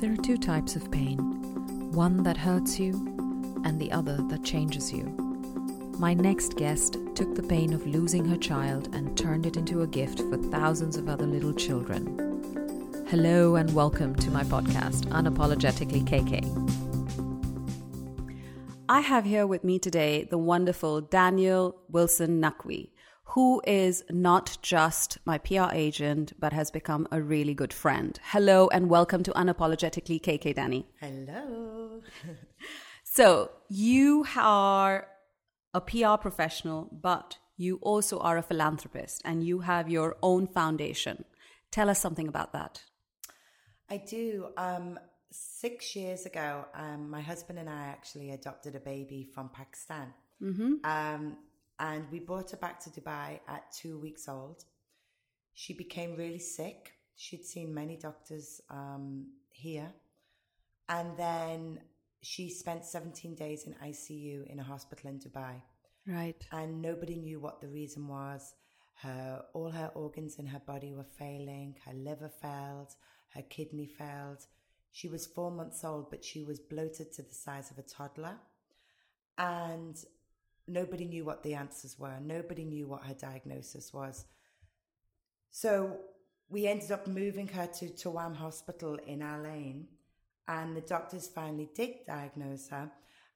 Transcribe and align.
There 0.00 0.14
are 0.14 0.16
two 0.16 0.38
types 0.38 0.76
of 0.76 0.90
pain 0.90 1.18
one 1.92 2.22
that 2.22 2.38
hurts 2.38 2.80
you, 2.80 2.94
and 3.66 3.78
the 3.78 3.92
other 3.92 4.16
that 4.28 4.42
changes 4.42 4.90
you. 4.90 5.04
My 5.98 6.14
next 6.14 6.56
guest 6.56 6.96
took 7.14 7.34
the 7.34 7.42
pain 7.42 7.74
of 7.74 7.86
losing 7.86 8.24
her 8.24 8.38
child 8.38 8.94
and 8.94 9.14
turned 9.14 9.44
it 9.44 9.58
into 9.58 9.82
a 9.82 9.86
gift 9.86 10.20
for 10.20 10.38
thousands 10.38 10.96
of 10.96 11.10
other 11.10 11.26
little 11.26 11.52
children. 11.52 13.04
Hello, 13.10 13.56
and 13.56 13.74
welcome 13.74 14.14
to 14.14 14.30
my 14.30 14.42
podcast, 14.42 15.04
Unapologetically 15.08 16.02
KK. 16.06 16.46
I 18.88 19.00
have 19.00 19.26
here 19.26 19.46
with 19.46 19.64
me 19.64 19.78
today 19.78 20.24
the 20.24 20.38
wonderful 20.38 21.02
Daniel 21.02 21.76
Wilson 21.90 22.40
Naqvi, 22.40 22.88
who 23.30 23.62
is 23.64 24.02
not 24.10 24.58
just 24.60 25.18
my 25.24 25.38
PR 25.38 25.72
agent, 25.72 26.32
but 26.40 26.52
has 26.52 26.70
become 26.70 27.06
a 27.12 27.22
really 27.22 27.54
good 27.54 27.72
friend. 27.72 28.18
Hello 28.24 28.68
and 28.68 28.90
welcome 28.90 29.22
to 29.22 29.30
Unapologetically 29.32 30.20
KK 30.20 30.54
Danny. 30.54 30.86
Hello. 31.00 32.02
So, 33.12 33.50
you 33.68 34.24
are 34.36 35.08
a 35.74 35.80
PR 35.80 36.14
professional, 36.20 36.88
but 36.92 37.38
you 37.56 37.80
also 37.82 38.20
are 38.20 38.38
a 38.38 38.42
philanthropist 38.42 39.20
and 39.24 39.44
you 39.44 39.60
have 39.60 39.90
your 39.90 40.16
own 40.22 40.46
foundation. 40.46 41.24
Tell 41.72 41.90
us 41.90 41.98
something 41.98 42.28
about 42.28 42.52
that. 42.52 42.84
I 43.88 43.96
do. 43.96 44.50
Um, 44.56 44.96
six 45.32 45.96
years 45.96 46.24
ago, 46.24 46.66
um, 46.72 47.10
my 47.10 47.20
husband 47.20 47.58
and 47.58 47.68
I 47.68 47.86
actually 47.86 48.30
adopted 48.30 48.76
a 48.76 48.80
baby 48.80 49.28
from 49.34 49.48
Pakistan. 49.48 50.14
Um, 50.84 51.36
and 51.80 52.04
we 52.12 52.20
brought 52.20 52.50
her 52.50 52.58
back 52.58 52.78
to 52.80 52.90
Dubai 52.90 53.40
at 53.48 53.72
two 53.72 53.98
weeks 53.98 54.28
old. 54.28 54.64
She 55.54 55.72
became 55.72 56.14
really 56.14 56.38
sick. 56.38 56.92
She'd 57.16 57.44
seen 57.44 57.74
many 57.74 57.96
doctors 57.96 58.60
um, 58.70 59.26
here. 59.50 59.90
And 60.88 61.16
then 61.16 61.80
she 62.22 62.50
spent 62.50 62.84
17 62.84 63.34
days 63.34 63.64
in 63.64 63.74
ICU 63.82 64.46
in 64.46 64.60
a 64.60 64.62
hospital 64.62 65.10
in 65.10 65.18
Dubai. 65.18 65.62
Right. 66.06 66.42
and 66.50 66.80
nobody 66.80 67.16
knew 67.16 67.40
what 67.40 67.60
the 67.60 67.68
reason 67.68 68.08
was. 68.08 68.54
Her 69.02 69.42
all 69.54 69.70
her 69.70 69.90
organs 69.94 70.36
in 70.36 70.46
her 70.46 70.60
body 70.66 70.92
were 70.92 71.04
failing. 71.18 71.76
Her 71.86 71.92
liver 71.92 72.28
failed. 72.28 72.94
Her 73.34 73.42
kidney 73.42 73.86
failed. 73.86 74.46
She 74.92 75.08
was 75.08 75.26
four 75.26 75.50
months 75.50 75.84
old, 75.84 76.10
but 76.10 76.24
she 76.24 76.42
was 76.42 76.58
bloated 76.58 77.12
to 77.12 77.22
the 77.22 77.34
size 77.34 77.70
of 77.70 77.78
a 77.78 77.82
toddler, 77.82 78.36
and 79.38 79.96
nobody 80.70 81.04
knew 81.04 81.24
what 81.24 81.42
the 81.42 81.54
answers 81.54 81.98
were. 81.98 82.18
Nobody 82.20 82.64
knew 82.64 82.86
what 82.86 83.04
her 83.04 83.14
diagnosis 83.14 83.92
was. 83.92 84.24
So 85.50 85.98
we 86.48 86.66
ended 86.66 86.92
up 86.92 87.06
moving 87.06 87.48
her 87.48 87.66
to 87.66 87.86
Tawam 87.86 88.36
Hospital 88.36 88.98
in 89.06 89.22
Al 89.22 89.46
Ain, 89.46 89.86
and 90.48 90.76
the 90.76 90.80
doctors 90.80 91.28
finally 91.28 91.68
did 91.74 92.06
diagnose 92.06 92.68
her, 92.68 92.90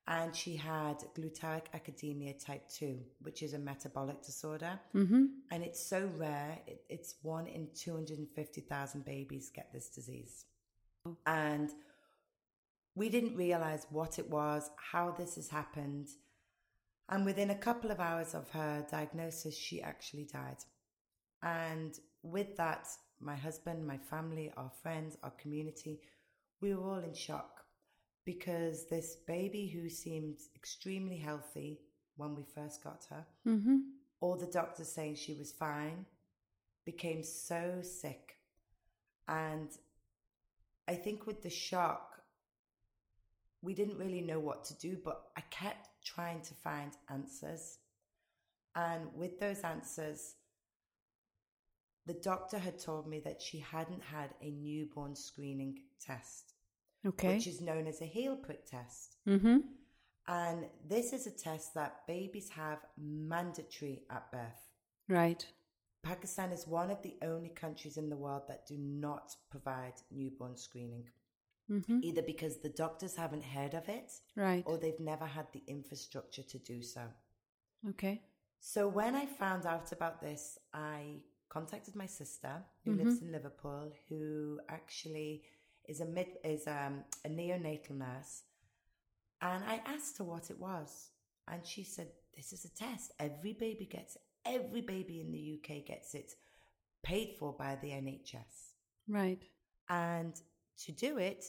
and 0.06 0.34
she 0.34 0.56
had 0.56 0.98
glutaric 1.16 1.66
acidemia 1.74 2.44
type 2.44 2.68
2, 2.68 2.98
which 3.22 3.42
is 3.42 3.54
a 3.54 3.58
metabolic 3.58 4.22
disorder. 4.22 4.78
Mm-hmm. 4.94 5.24
And 5.50 5.62
it's 5.62 5.84
so 5.84 6.10
rare, 6.16 6.58
it, 6.66 6.82
it's 6.90 7.14
one 7.22 7.46
in 7.46 7.68
250,000 7.74 9.04
babies 9.04 9.50
get 9.54 9.72
this 9.72 9.88
disease. 9.88 10.44
And 11.26 11.70
we 12.94 13.08
didn't 13.08 13.36
realize 13.36 13.86
what 13.90 14.18
it 14.18 14.30
was, 14.30 14.70
how 14.76 15.12
this 15.12 15.36
has 15.36 15.48
happened. 15.48 16.08
And 17.08 17.24
within 17.24 17.50
a 17.50 17.54
couple 17.54 17.90
of 17.90 18.00
hours 18.00 18.34
of 18.34 18.48
her 18.50 18.86
diagnosis, 18.90 19.56
she 19.56 19.82
actually 19.82 20.24
died. 20.24 20.56
And 21.42 21.98
with 22.22 22.56
that, 22.56 22.88
my 23.20 23.36
husband, 23.36 23.86
my 23.86 23.98
family, 23.98 24.52
our 24.56 24.70
friends, 24.82 25.16
our 25.22 25.32
community, 25.32 26.00
we 26.60 26.74
were 26.74 26.82
all 26.82 27.00
in 27.00 27.14
shock 27.14 27.64
because 28.24 28.86
this 28.88 29.16
baby 29.26 29.68
who 29.68 29.88
seemed 29.88 30.38
extremely 30.56 31.18
healthy 31.18 31.80
when 32.16 32.34
we 32.34 32.44
first 32.54 32.82
got 32.82 33.04
her, 33.10 33.26
mm-hmm. 33.46 33.78
all 34.20 34.36
the 34.36 34.46
doctors 34.46 34.88
saying 34.90 35.16
she 35.16 35.34
was 35.34 35.52
fine, 35.52 36.06
became 36.86 37.22
so 37.22 37.80
sick. 37.82 38.36
And 39.28 39.68
I 40.88 40.94
think 40.94 41.26
with 41.26 41.42
the 41.42 41.50
shock, 41.50 42.13
we 43.64 43.74
didn't 43.74 43.98
really 43.98 44.20
know 44.20 44.38
what 44.38 44.64
to 44.64 44.74
do, 44.78 44.98
but 45.02 45.22
I 45.36 45.40
kept 45.50 45.88
trying 46.04 46.42
to 46.42 46.54
find 46.54 46.92
answers. 47.08 47.78
And 48.76 49.08
with 49.14 49.40
those 49.40 49.60
answers, 49.60 50.34
the 52.06 52.14
doctor 52.14 52.58
had 52.58 52.78
told 52.78 53.08
me 53.08 53.20
that 53.20 53.40
she 53.40 53.58
hadn't 53.58 54.02
had 54.02 54.30
a 54.42 54.50
newborn 54.50 55.16
screening 55.16 55.78
test, 56.00 56.52
Okay. 57.06 57.34
which 57.34 57.46
is 57.46 57.60
known 57.60 57.86
as 57.86 58.00
a 58.02 58.06
heel 58.06 58.36
prick 58.36 58.66
test. 58.66 59.16
mm-hmm. 59.26 59.58
And 60.26 60.64
this 60.88 61.12
is 61.12 61.26
a 61.26 61.30
test 61.30 61.74
that 61.74 62.06
babies 62.06 62.48
have 62.50 62.78
mandatory 62.96 64.04
at 64.10 64.32
birth. 64.32 64.70
Right. 65.06 65.46
Pakistan 66.02 66.50
is 66.50 66.66
one 66.66 66.90
of 66.90 67.02
the 67.02 67.16
only 67.22 67.50
countries 67.50 67.96
in 67.98 68.08
the 68.08 68.16
world 68.16 68.42
that 68.48 68.66
do 68.66 68.76
not 68.78 69.36
provide 69.50 69.94
newborn 70.10 70.56
screening, 70.56 71.04
either 72.02 72.22
because 72.22 72.58
the 72.58 72.68
doctors 72.68 73.16
haven't 73.16 73.42
heard 73.44 73.74
of 73.74 73.88
it 73.88 74.12
Right. 74.36 74.62
or 74.66 74.76
they've 74.78 75.00
never 75.00 75.26
had 75.26 75.46
the 75.52 75.62
infrastructure 75.66 76.42
to 76.42 76.58
do 76.58 76.82
so. 76.82 77.02
Okay. 77.88 78.22
So 78.60 78.88
when 78.88 79.14
I 79.14 79.26
found 79.26 79.66
out 79.66 79.92
about 79.92 80.20
this, 80.20 80.58
I 80.72 81.20
contacted 81.48 81.94
my 81.94 82.06
sister 82.06 82.62
who 82.84 82.92
lives 82.94 83.20
in 83.22 83.30
Liverpool, 83.32 83.92
who 84.08 84.60
actually 84.68 85.42
is 85.86 86.00
a 86.00 86.06
mid 86.06 86.28
is 86.44 86.66
um, 86.66 87.04
a 87.24 87.28
neonatal 87.28 87.90
nurse, 87.92 88.42
and 89.42 89.62
I 89.64 89.82
asked 89.86 90.16
her 90.18 90.24
what 90.24 90.50
it 90.50 90.58
was, 90.58 91.10
and 91.46 91.66
she 91.66 91.84
said, 91.84 92.08
"This 92.34 92.52
is 92.54 92.64
a 92.64 92.70
test. 92.74 93.12
Every 93.18 93.52
baby 93.52 93.84
gets. 93.84 94.16
Every 94.46 94.80
baby 94.80 95.20
in 95.20 95.30
the 95.30 95.58
UK 95.58 95.84
gets 95.86 96.14
it, 96.14 96.32
paid 97.02 97.36
for 97.38 97.52
by 97.52 97.76
the 97.76 97.90
NHS." 97.90 98.72
Right. 99.06 99.42
And 99.90 100.34
to 100.84 100.92
do 100.92 101.18
it, 101.18 101.44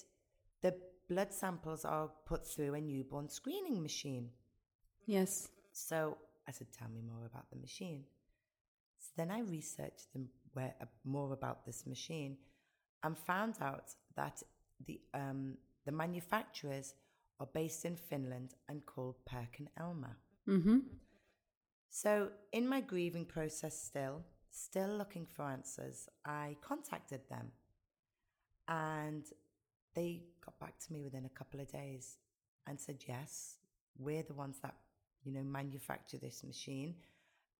the 0.61 0.75
blood 1.09 1.33
samples 1.33 1.85
are 1.85 2.09
put 2.25 2.45
through 2.45 2.73
a 2.73 2.81
newborn 2.81 3.29
screening 3.29 3.81
machine. 3.81 4.29
Yes. 5.05 5.49
So 5.71 6.17
I 6.47 6.51
said, 6.51 6.67
Tell 6.71 6.89
me 6.89 7.01
more 7.01 7.25
about 7.25 7.49
the 7.49 7.57
machine. 7.57 8.03
So 8.99 9.11
then 9.17 9.31
I 9.31 9.41
researched 9.41 10.13
them 10.13 10.29
where, 10.53 10.73
uh, 10.81 10.85
more 11.03 11.33
about 11.33 11.65
this 11.65 11.85
machine 11.85 12.37
and 13.03 13.17
found 13.17 13.55
out 13.61 13.93
that 14.15 14.41
the, 14.85 14.99
um, 15.13 15.57
the 15.85 15.91
manufacturers 15.91 16.95
are 17.39 17.47
based 17.53 17.85
in 17.85 17.95
Finland 17.95 18.55
and 18.69 18.85
called 18.85 19.15
Perkin 19.25 19.69
Elmer. 19.77 20.17
Mm-hmm. 20.47 20.79
So, 21.89 22.29
in 22.51 22.67
my 22.67 22.81
grieving 22.81 23.25
process, 23.25 23.81
still, 23.81 24.23
still 24.51 24.97
looking 24.97 25.25
for 25.25 25.43
answers, 25.43 26.09
I 26.25 26.57
contacted 26.61 27.21
them 27.29 27.51
and 28.67 29.23
they 29.95 30.23
got 30.43 30.59
back 30.59 30.77
to 30.79 30.93
me 30.93 31.01
within 31.03 31.25
a 31.25 31.29
couple 31.29 31.59
of 31.59 31.71
days 31.71 32.17
and 32.67 32.79
said, 32.79 32.97
Yes, 33.07 33.55
we're 33.97 34.23
the 34.23 34.33
ones 34.33 34.57
that, 34.61 34.75
you 35.23 35.31
know, 35.31 35.43
manufacture 35.43 36.17
this 36.17 36.43
machine 36.43 36.95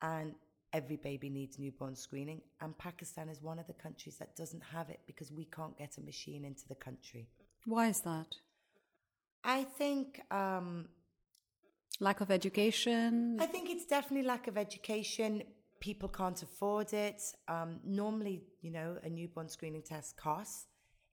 and 0.02 0.34
every 0.74 0.98
baby 0.98 1.30
needs 1.30 1.58
newborn 1.58 1.96
screening. 1.96 2.42
And 2.62 2.78
Pakistan 2.78 3.30
is 3.30 3.42
one 3.42 3.60
of 3.60 3.68
the 3.68 3.74
countries 3.74 4.18
that 4.18 4.36
doesn't 4.36 4.64
have 4.74 4.90
it 4.90 5.00
because 5.08 5.32
we 5.32 5.46
can't 5.46 5.78
get 5.78 5.98
a 5.98 6.02
machine 6.02 6.44
into 6.44 6.68
the 6.68 6.76
country. 6.76 7.30
Why 7.66 7.88
is 7.88 8.02
that? 8.02 8.36
I 9.44 9.64
think 9.64 10.22
um, 10.32 10.88
Lack 12.00 12.22
of 12.22 12.30
education. 12.30 13.38
I 13.40 13.46
think 13.46 13.70
it's 13.70 13.86
definitely 13.86 14.28
lack 14.28 14.48
of 14.48 14.58
education. 14.58 15.44
People 15.80 16.10
can't 16.10 16.42
afford 16.42 16.94
it. 16.94 17.22
Um, 17.48 17.80
normally, 17.86 18.44
you 18.62 18.72
know, 18.72 18.98
a 19.04 19.10
newborn 19.10 19.48
screening 19.48 19.82
test 19.82 20.18
costs. 20.18 20.68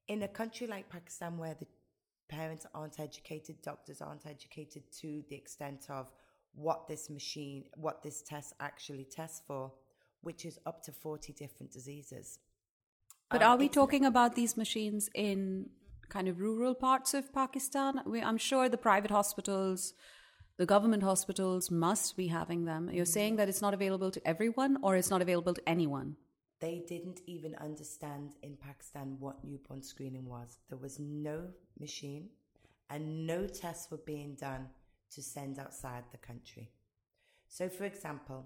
In 0.08 0.22
a 0.22 0.28
country 0.28 0.66
like 0.66 0.88
Pakistan, 0.88 1.38
where 1.38 1.54
the 1.54 1.66
parents 2.28 2.66
aren't 2.74 2.98
educated, 2.98 3.62
doctors 3.62 4.00
aren't 4.00 4.26
educated 4.26 4.82
to 5.00 5.22
the 5.28 5.36
extent 5.36 5.86
of 5.88 6.10
what 6.54 6.88
this 6.88 7.08
machine, 7.10 7.64
what 7.74 8.02
this 8.02 8.22
test 8.22 8.54
actually 8.60 9.04
tests 9.04 9.42
for, 9.46 9.72
which 10.22 10.44
is 10.44 10.58
up 10.66 10.82
to 10.84 10.92
40 10.92 11.32
different 11.32 11.72
diseases. 11.72 12.38
But 13.30 13.42
Um, 13.42 13.50
are 13.50 13.56
we 13.56 13.68
talking 13.68 14.04
about 14.04 14.34
these 14.34 14.56
machines 14.56 15.08
in 15.14 15.70
kind 16.08 16.28
of 16.28 16.40
rural 16.40 16.74
parts 16.74 17.14
of 17.14 17.32
Pakistan? 17.32 18.02
We, 18.04 18.20
I'm 18.22 18.38
sure 18.38 18.68
the 18.68 18.76
private 18.76 19.10
hospitals, 19.10 19.94
the 20.58 20.66
government 20.66 21.02
hospitals 21.02 21.70
must 21.70 22.16
be 22.16 22.28
having 22.28 22.64
them. 22.66 22.90
You're 22.92 23.14
saying 23.18 23.36
that 23.36 23.48
it's 23.48 23.62
not 23.62 23.74
available 23.74 24.10
to 24.10 24.20
everyone 24.26 24.78
or 24.82 24.96
it's 24.96 25.10
not 25.10 25.22
available 25.22 25.54
to 25.54 25.68
anyone? 25.68 26.16
They 26.62 26.76
didn't 26.92 27.20
even 27.26 27.54
understand 27.56 28.28
in 28.42 28.56
Pakistan 28.68 29.16
what 29.18 29.44
newborn 29.44 29.82
screening 29.82 30.26
was. 30.36 30.50
There 30.68 30.78
was 30.86 31.00
no 31.00 31.38
machine 31.84 32.28
and 32.88 33.26
no 33.26 33.40
tests 33.48 33.90
were 33.90 34.04
being 34.12 34.36
done 34.48 34.64
to 35.14 35.20
send 35.22 35.58
outside 35.58 36.04
the 36.12 36.18
country. 36.30 36.70
So, 37.48 37.68
for 37.68 37.84
example, 37.84 38.40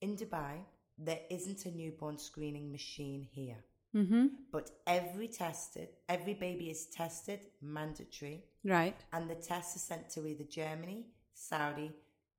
in 0.00 0.16
Dubai, 0.16 0.54
there 0.98 1.20
isn't 1.30 1.66
a 1.66 1.76
newborn 1.80 2.16
screening 2.18 2.72
machine 2.72 3.22
here. 3.38 3.60
Mm-hmm. 3.94 4.26
But 4.50 4.70
every 4.86 5.28
tested, 5.28 5.88
every 6.08 6.34
baby 6.46 6.70
is 6.70 6.86
tested 6.86 7.40
mandatory, 7.60 8.44
Right. 8.64 8.96
and 9.12 9.28
the 9.28 9.34
tests 9.34 9.76
are 9.76 9.86
sent 9.90 10.08
to 10.14 10.26
either 10.26 10.44
Germany, 10.44 11.04
Saudi, 11.34 11.92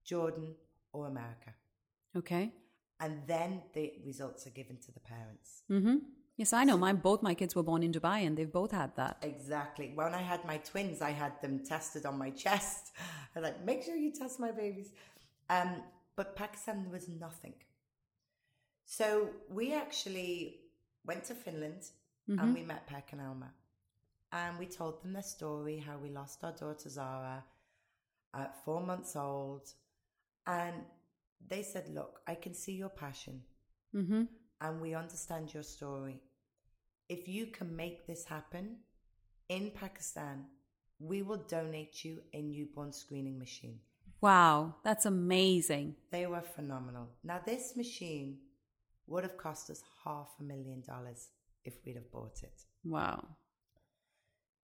Jordan, 0.03 0.55
or 0.91 1.05
America. 1.07 1.51
Okay. 2.17 2.51
And 2.99 3.21
then 3.27 3.61
the 3.73 3.93
results 4.05 4.47
are 4.47 4.51
given 4.51 4.77
to 4.77 4.91
the 4.91 4.99
parents. 4.99 5.63
Mm-hmm. 5.69 5.95
Yes, 6.37 6.51
I 6.53 6.63
know. 6.63 6.77
My 6.77 6.93
both 6.93 7.21
my 7.21 7.33
kids 7.33 7.55
were 7.55 7.63
born 7.63 7.83
in 7.83 7.91
Dubai, 7.91 8.25
and 8.25 8.35
they've 8.35 8.51
both 8.51 8.71
had 8.71 8.95
that. 8.95 9.17
Exactly. 9.21 9.91
When 9.93 10.13
I 10.13 10.21
had 10.21 10.43
my 10.45 10.57
twins, 10.57 11.01
I 11.01 11.11
had 11.11 11.39
them 11.41 11.59
tested 11.63 12.05
on 12.05 12.17
my 12.17 12.31
chest. 12.31 12.91
I 13.35 13.39
was 13.39 13.43
like, 13.49 13.63
make 13.63 13.83
sure 13.83 13.95
you 13.95 14.11
test 14.11 14.39
my 14.39 14.51
babies. 14.51 14.89
Um, 15.49 15.83
but 16.15 16.35
Pakistan, 16.35 16.83
there 16.83 16.91
was 16.91 17.07
nothing. 17.07 17.53
So 18.85 19.29
we 19.49 19.73
actually 19.73 20.59
went 21.05 21.23
to 21.25 21.35
Finland 21.35 21.83
and 22.27 22.53
we 22.53 22.61
met 22.61 22.87
Perkin 22.87 23.19
Elmer. 23.19 23.53
And 24.31 24.57
we 24.57 24.65
told 24.65 25.01
them 25.01 25.13
their 25.13 25.23
story 25.23 25.77
how 25.77 25.97
we 25.97 26.09
lost 26.09 26.43
our 26.43 26.51
daughter 26.53 26.89
Zara 26.89 27.43
at 28.33 28.63
four 28.63 28.81
months 28.81 29.15
old. 29.15 29.69
And 30.47 30.83
they 31.49 31.63
said, 31.63 31.89
Look, 31.89 32.19
I 32.27 32.35
can 32.35 32.53
see 32.53 32.73
your 32.73 32.89
passion 32.89 33.41
Mm-hmm. 33.95 34.23
and 34.61 34.81
we 34.81 34.95
understand 34.95 35.53
your 35.53 35.61
story. 35.63 36.19
If 37.09 37.27
you 37.27 37.47
can 37.47 37.75
make 37.75 38.07
this 38.07 38.25
happen 38.25 38.77
in 39.49 39.71
Pakistan, 39.75 40.45
we 40.99 41.21
will 41.21 41.45
donate 41.47 42.03
you 42.03 42.21
a 42.33 42.41
newborn 42.41 42.91
screening 42.91 43.37
machine. 43.37 43.79
Wow, 44.21 44.75
that's 44.83 45.05
amazing. 45.05 45.95
They 46.11 46.25
were 46.27 46.41
phenomenal. 46.41 47.09
Now, 47.23 47.41
this 47.45 47.75
machine 47.75 48.37
would 49.05 49.23
have 49.23 49.37
cost 49.37 49.69
us 49.69 49.83
half 50.05 50.29
a 50.39 50.43
million 50.43 50.81
dollars 50.87 51.27
if 51.65 51.73
we'd 51.85 51.95
have 51.97 52.09
bought 52.11 52.41
it. 52.41 52.61
Wow. 52.85 53.25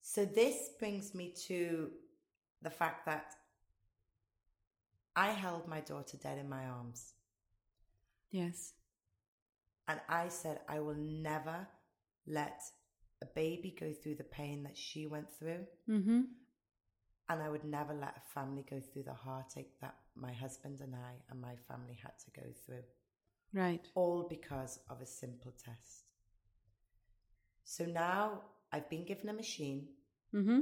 So, 0.02 0.26
this 0.26 0.70
brings 0.80 1.14
me 1.16 1.34
to 1.48 1.90
the 2.62 2.70
fact 2.70 3.06
that 3.08 3.34
I 5.18 5.32
held 5.32 5.68
my 5.68 5.80
daughter 5.80 6.16
dead 6.16 6.38
in 6.38 6.48
my 6.48 6.66
arms. 6.66 7.14
Yes. 8.30 8.74
And 9.88 10.00
I 10.08 10.28
said, 10.30 10.60
I 10.70 10.80
will 10.80 10.96
never 10.96 11.68
let 12.28 12.62
a 13.24 13.26
baby 13.26 13.76
go 13.80 13.92
through 13.92 14.16
the 14.16 14.24
pain 14.24 14.62
that 14.64 14.78
she 14.78 15.08
went 15.08 15.28
through. 15.40 15.66
Mm-hmm. 15.90 16.22
And 17.30 17.42
I 17.42 17.50
would 17.50 17.64
never 17.64 17.96
let 17.96 18.16
a 18.16 18.34
family 18.34 18.64
go 18.70 18.80
through 18.80 19.04
the 19.04 19.14
heartache 19.14 19.72
that 19.82 19.96
my 20.16 20.32
husband 20.32 20.82
and 20.82 20.94
I 20.96 21.14
and 21.32 21.42
my 21.42 21.56
family 21.68 21.98
had 22.02 22.14
to 22.26 22.40
go 22.40 22.48
through. 22.66 22.84
Right. 23.54 23.86
All 23.96 24.28
because 24.30 24.80
of 24.88 25.02
a 25.02 25.06
simple 25.08 25.52
test. 25.52 26.04
So 27.64 27.86
now 27.86 28.42
I've 28.72 28.90
been 28.90 29.04
given 29.04 29.30
a 29.30 29.34
machine. 29.34 29.88
Mm-hmm. 30.36 30.60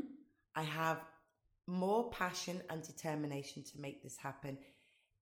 I 0.55 0.63
have 0.63 1.01
more 1.67 2.09
passion 2.11 2.61
and 2.69 2.81
determination 2.81 3.63
to 3.63 3.81
make 3.81 4.03
this 4.03 4.17
happen 4.17 4.57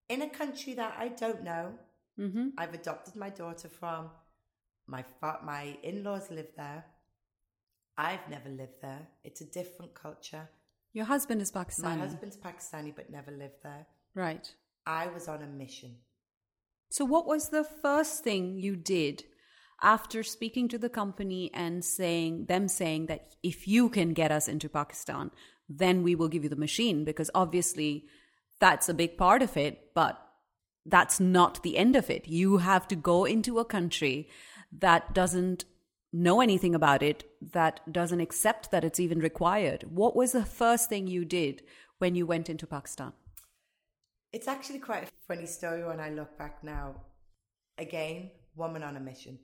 in 0.10 0.22
a 0.22 0.30
country 0.30 0.74
that 0.74 0.96
I 0.98 1.10
don't 1.10 1.44
know. 1.44 1.74
Mm-hmm. 2.20 2.50
I've 2.58 2.74
adopted 2.74 3.16
my 3.16 3.30
daughter 3.30 3.70
from. 3.70 4.10
My 4.86 5.04
fa- 5.22 5.40
my 5.44 5.78
in-laws 5.82 6.30
live 6.30 6.50
there. 6.58 6.86
I've 7.98 8.28
never 8.30 8.50
lived 8.50 8.82
there. 8.82 9.08
It's 9.24 9.42
a 9.42 9.46
different 9.46 9.94
culture. 9.94 10.50
Your 10.94 11.06
husband 11.06 11.42
is 11.42 11.52
Pakistani. 11.52 11.84
My 11.84 11.98
husband's 11.98 12.38
Pakistani 12.38 12.94
but 12.96 13.10
never 13.10 13.32
lived 13.32 13.64
there. 13.64 13.88
Right. 14.14 14.52
I 14.86 15.08
was 15.08 15.28
on 15.28 15.42
a 15.42 15.48
mission. 15.48 15.96
So, 16.90 17.06
what 17.06 17.26
was 17.26 17.50
the 17.50 17.64
first 17.64 18.24
thing 18.24 18.58
you 18.58 18.76
did 18.76 19.24
after 19.82 20.24
speaking 20.24 20.68
to 20.70 20.78
the 20.78 20.90
company 20.90 21.52
and 21.54 21.84
saying 21.84 22.46
them 22.46 22.68
saying 22.68 23.08
that 23.08 23.36
if 23.44 23.68
you 23.68 23.90
can 23.90 24.14
get 24.14 24.32
us 24.32 24.48
into 24.48 24.70
Pakistan, 24.70 25.32
then 25.68 26.04
we 26.04 26.16
will 26.16 26.28
give 26.28 26.44
you 26.44 26.50
the 26.50 26.56
machine? 26.56 27.04
Because 27.04 27.32
obviously, 27.34 28.06
that's 28.60 28.88
a 28.88 28.94
big 28.94 29.18
part 29.18 29.42
of 29.42 29.58
it, 29.58 29.94
but 29.94 30.20
that's 30.86 31.20
not 31.20 31.64
the 31.64 31.78
end 31.78 31.96
of 31.96 32.10
it. 32.10 32.28
You 32.28 32.58
have 32.58 32.88
to 32.90 32.96
go 32.96 33.26
into 33.26 33.60
a 33.60 33.66
country 33.66 34.30
that 34.80 35.14
doesn't 35.14 35.66
know 36.12 36.42
anything 36.42 36.76
about 36.76 37.02
it, 37.02 37.24
that 37.42 37.80
doesn't 37.92 38.20
accept 38.20 38.72
that 38.72 38.84
it's 38.84 39.00
even 39.00 39.20
required. 39.20 39.86
What 39.90 40.16
was 40.16 40.32
the 40.32 40.46
first 40.46 40.90
thing 40.90 41.08
you 41.08 41.26
did 41.26 41.64
when 41.98 42.16
you 42.16 42.26
went 42.26 42.50
into 42.50 42.68
Pakistan? 42.68 43.14
It's 44.32 44.48
actually 44.48 44.80
quite 44.80 45.04
a 45.04 45.12
funny 45.28 45.46
story 45.46 45.84
when 45.84 46.00
I 46.00 46.10
look 46.10 46.38
back 46.38 46.64
now. 46.64 46.96
Again, 47.78 48.32
woman 48.56 48.84
on 48.84 48.96
a 48.96 49.00
mission. 49.00 49.40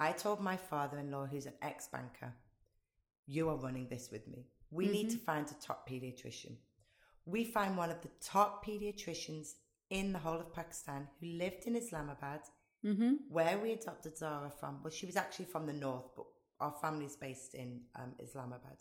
I 0.00 0.12
told 0.12 0.40
my 0.40 0.56
father 0.56 0.98
in 0.98 1.10
law, 1.10 1.26
who's 1.26 1.46
an 1.46 1.52
ex 1.60 1.86
banker, 1.86 2.32
you 3.26 3.50
are 3.50 3.56
running 3.56 3.86
this 3.88 4.10
with 4.10 4.26
me. 4.26 4.46
We 4.70 4.86
need 4.88 5.10
to 5.10 5.18
find 5.18 5.46
a 5.46 5.66
top 5.66 5.88
pediatrician. 5.88 6.56
We 7.26 7.44
find 7.44 7.76
one 7.76 7.90
of 7.90 8.00
the 8.00 8.08
top 8.22 8.64
pediatricians 8.64 9.54
in 9.90 10.12
the 10.12 10.18
whole 10.18 10.40
of 10.40 10.54
Pakistan 10.54 11.06
who 11.20 11.26
lived 11.26 11.64
in 11.66 11.76
Islamabad, 11.76 12.40
where 13.28 13.58
we 13.58 13.72
adopted 13.72 14.16
Zara 14.16 14.50
from. 14.58 14.78
Well, 14.82 14.90
she 14.90 15.04
was 15.06 15.16
actually 15.16 15.44
from 15.46 15.66
the 15.66 15.74
north, 15.74 16.06
but 16.16 16.26
our 16.60 16.74
family's 16.80 17.16
based 17.16 17.54
in 17.54 17.82
um, 17.94 18.12
Islamabad. 18.18 18.78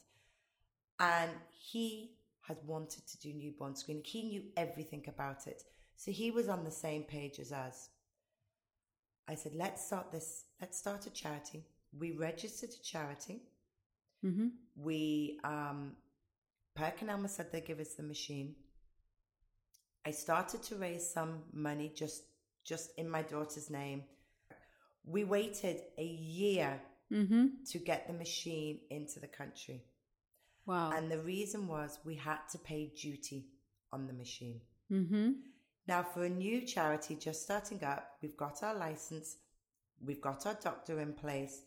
And 1.00 1.32
he 1.50 2.16
had 2.48 2.58
wanted 2.66 3.06
to 3.08 3.20
do 3.20 3.34
newborn 3.34 3.76
screening. 3.76 4.06
He 4.06 4.24
knew 4.24 4.44
everything 4.56 5.04
about 5.08 5.48
it. 5.48 5.64
So 5.98 6.12
he 6.12 6.32
was 6.32 6.48
on 6.48 6.64
the 6.64 6.72
same 6.72 7.04
page 7.04 7.40
as 7.40 7.52
us. 7.52 7.90
I 9.30 9.36
said, 9.36 9.54
let's 9.56 9.86
start 9.86 10.12
this, 10.12 10.46
let's 10.60 10.78
start 10.78 11.06
a 11.06 11.10
charity. 11.12 11.64
We 11.98 12.12
registered 12.14 12.72
a 12.72 12.84
charity. 12.84 13.42
Mm-hmm. 14.26 14.48
We, 14.76 15.40
um, 15.44 15.94
Perkin 16.76 17.10
Elmer 17.10 17.28
said 17.28 17.52
they'd 17.52 17.66
give 17.66 17.80
us 17.80 17.94
the 17.94 18.04
machine. 18.04 18.56
I 20.06 20.12
started 20.12 20.64
to 20.64 20.76
raise 20.76 21.08
some 21.10 21.44
money 21.54 21.92
just, 21.96 22.24
just 22.66 22.92
in 22.98 23.10
my 23.10 23.22
daughter's 23.22 23.70
name. 23.70 24.04
We 25.06 25.24
waited 25.24 25.82
a 25.98 26.06
year 26.06 26.82
Mm-hmm. 27.12 27.46
to 27.72 27.80
get 27.80 28.06
the 28.06 28.14
machine 28.14 28.82
into 28.92 29.20
the 29.20 29.26
country. 29.26 29.82
Wow. 30.68 30.92
And 30.96 31.10
the 31.10 31.18
reason 31.18 31.68
was 31.68 31.98
we 32.06 32.14
had 32.14 32.38
to 32.52 32.60
pay 32.60 32.94
duty 32.96 33.48
on 33.92 34.06
the 34.06 34.14
machine. 34.14 34.62
mm-hmm. 34.92 35.32
Now, 35.90 36.04
for 36.04 36.24
a 36.24 36.30
new 36.30 36.62
charity 36.62 37.16
just 37.16 37.42
starting 37.42 37.84
up, 37.84 38.12
we've 38.22 38.38
got 38.38 38.62
our 38.62 38.76
license, 38.76 39.38
we've 40.06 40.22
got 40.22 40.46
our 40.46 40.54
doctor 40.54 41.00
in 41.00 41.14
place, 41.14 41.64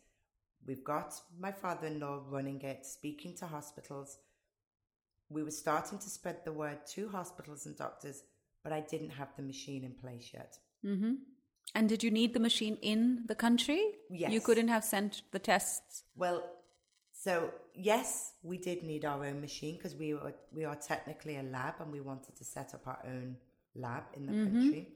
we've 0.65 0.85
got 0.85 1.13
my 1.37 1.51
father 1.51 1.87
in 1.87 1.99
law 1.99 2.21
running 2.29 2.61
it, 2.61 2.85
speaking 2.85 3.35
to 3.35 3.45
hospitals. 3.45 4.19
We 5.27 5.43
were 5.43 5.51
starting 5.51 5.99
to 5.99 6.09
spread 6.09 6.37
the 6.45 6.53
word 6.53 6.87
to 6.93 7.09
hospitals 7.09 7.65
and 7.65 7.77
doctors, 7.77 8.23
but 8.63 8.71
I 8.71 8.79
didn't 8.79 9.09
have 9.09 9.27
the 9.35 9.43
machine 9.43 9.83
in 9.83 9.91
place 9.91 10.31
yet. 10.33 10.57
Mm-hmm. 10.85 11.15
And 11.75 11.89
did 11.89 12.01
you 12.01 12.09
need 12.09 12.33
the 12.33 12.39
machine 12.39 12.77
in 12.81 13.23
the 13.27 13.35
country? 13.35 13.83
Yes. 14.09 14.31
You 14.31 14.39
couldn't 14.39 14.69
have 14.69 14.85
sent 14.85 15.23
the 15.33 15.39
tests. 15.39 16.05
Well, 16.15 16.41
so 17.11 17.49
yes, 17.75 18.35
we 18.41 18.57
did 18.57 18.83
need 18.83 19.03
our 19.03 19.25
own 19.25 19.41
machine 19.41 19.75
because 19.75 19.95
we 19.95 20.13
were 20.13 20.33
we 20.53 20.63
are 20.63 20.77
technically 20.77 21.35
a 21.35 21.43
lab 21.43 21.73
and 21.81 21.91
we 21.91 21.99
wanted 21.99 22.37
to 22.37 22.45
set 22.45 22.73
up 22.73 22.87
our 22.87 22.99
own 23.05 23.35
lab 23.75 24.03
in 24.15 24.25
the 24.25 24.31
mm-hmm. 24.31 24.59
country. 24.59 24.87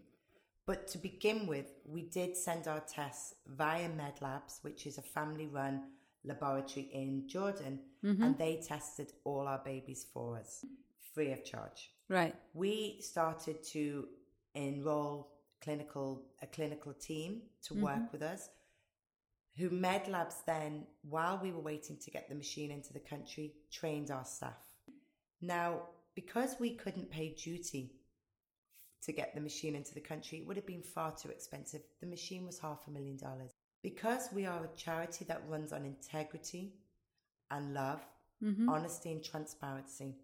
But 0.66 0.88
to 0.90 0.98
begin 0.98 1.48
with, 1.48 1.72
we 1.86 2.04
did 2.04 2.36
send 2.36 2.68
our 2.68 2.82
tests 2.82 3.36
via 3.48 3.90
MedLabs, 3.90 4.64
which 4.64 4.86
is 4.86 4.98
a 4.98 5.02
family-run 5.02 5.84
laboratory 6.26 6.90
in 6.92 7.28
Jordan, 7.28 7.80
mm-hmm. 8.04 8.22
and 8.22 8.38
they 8.38 8.62
tested 8.68 9.14
all 9.24 9.48
our 9.48 9.62
babies 9.64 10.06
for 10.14 10.38
us 10.38 10.66
free 11.14 11.32
of 11.32 11.44
charge. 11.44 11.92
Right. 12.10 12.36
We 12.54 13.00
started 13.02 13.64
to 13.72 14.08
enroll 14.56 15.32
clinical 15.62 16.26
a 16.42 16.48
clinical 16.48 16.94
team 16.94 17.42
to 17.64 17.74
mm-hmm. 17.74 17.84
work 17.84 18.12
with 18.12 18.22
us 18.22 18.50
who 19.58 19.70
medlabs 19.72 20.46
then 20.46 20.86
while 21.02 21.40
we 21.42 21.52
were 21.52 21.62
waiting 21.62 21.98
to 21.98 22.12
get 22.12 22.30
the 22.30 22.36
machine 22.36 22.72
into 22.72 22.94
the 22.94 23.00
country 23.00 23.54
trained 23.72 24.12
our 24.12 24.24
staff 24.24 24.70
now 25.42 25.82
because 26.16 26.56
we 26.60 26.76
couldn't 26.76 27.10
pay 27.10 27.34
duty 27.34 27.92
to 29.04 29.12
get 29.12 29.34
the 29.36 29.42
machine 29.42 29.76
into 29.76 29.94
the 29.94 30.02
country 30.02 30.40
it 30.40 30.48
would 30.48 30.58
have 30.58 30.66
been 30.66 30.82
far 30.82 31.14
too 31.16 31.30
expensive. 31.30 31.82
The 32.02 32.08
machine 32.08 32.46
was 32.46 32.60
half 32.60 32.88
a 32.88 32.92
million 32.92 33.18
dollars. 33.18 33.52
Because 33.84 34.30
we 34.34 34.46
are 34.46 34.66
a 34.66 34.78
charity 34.78 35.24
that 35.26 35.44
runs 35.48 35.72
on 35.72 35.86
integrity 35.86 36.74
and 37.52 37.74
love 37.74 38.02
mm-hmm. 38.44 38.68
honesty 38.68 39.12
and 39.12 39.24
transparency 39.24 40.16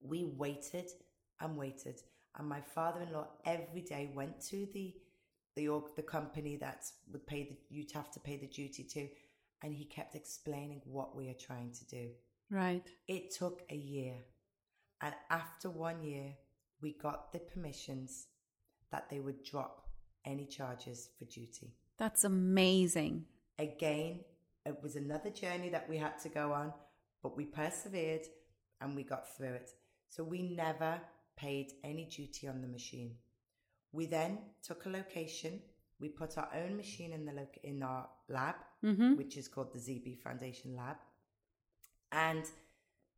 we 0.00 0.24
waited 0.24 0.90
and 1.40 1.56
waited. 1.56 2.00
And 2.38 2.48
my 2.48 2.60
father-in-law 2.60 3.26
every 3.44 3.82
day 3.82 4.10
went 4.14 4.40
to 4.48 4.66
the 4.72 4.94
the 5.56 5.68
org- 5.68 5.96
the 5.96 6.02
company 6.02 6.56
that 6.56 6.84
would 7.10 7.26
pay 7.26 7.42
the 7.42 7.56
you'd 7.68 7.92
have 7.92 8.10
to 8.12 8.20
pay 8.20 8.36
the 8.36 8.46
duty 8.46 8.84
to 8.84 9.08
and 9.62 9.74
he 9.74 9.84
kept 9.84 10.14
explaining 10.14 10.80
what 10.84 11.16
we 11.16 11.28
are 11.28 11.34
trying 11.34 11.72
to 11.72 11.84
do. 11.86 12.08
Right. 12.50 12.82
it 13.06 13.30
took 13.32 13.62
a 13.70 13.76
year. 13.76 14.16
And 15.02 15.14
after 15.30 15.70
one 15.70 16.02
year 16.02 16.32
we 16.82 16.92
got 16.92 17.32
the 17.32 17.38
permissions 17.38 18.26
that 18.90 19.08
they 19.10 19.20
would 19.20 19.42
drop 19.44 19.86
any 20.24 20.46
charges 20.46 21.08
for 21.18 21.24
duty 21.26 21.74
That's 21.98 22.24
amazing. 22.24 23.24
again 23.58 24.20
it 24.66 24.76
was 24.82 24.96
another 24.96 25.30
journey 25.30 25.70
that 25.70 25.88
we 25.88 25.96
had 25.96 26.18
to 26.20 26.28
go 26.28 26.52
on, 26.52 26.72
but 27.22 27.34
we 27.34 27.46
persevered 27.46 28.26
and 28.82 28.94
we 28.94 29.02
got 29.02 29.34
through 29.34 29.54
it. 29.54 29.70
So 30.10 30.22
we 30.22 30.42
never 30.42 31.00
paid 31.34 31.72
any 31.82 32.04
duty 32.04 32.46
on 32.46 32.60
the 32.60 32.68
machine. 32.68 33.12
We 33.92 34.04
then 34.04 34.38
took 34.62 34.84
a 34.84 34.90
location. 34.90 35.62
We 35.98 36.10
put 36.10 36.36
our 36.36 36.50
own 36.54 36.76
machine 36.76 37.14
in 37.14 37.24
the 37.24 37.32
lo- 37.32 37.58
in 37.64 37.82
our 37.82 38.06
lab, 38.28 38.56
Mm-hmm. 38.84 39.16
which 39.16 39.38
is 39.38 39.48
called 39.48 39.72
the 39.72 39.78
ZB 39.78 40.18
Foundation 40.22 40.76
Lab. 40.76 40.96
And 42.12 42.44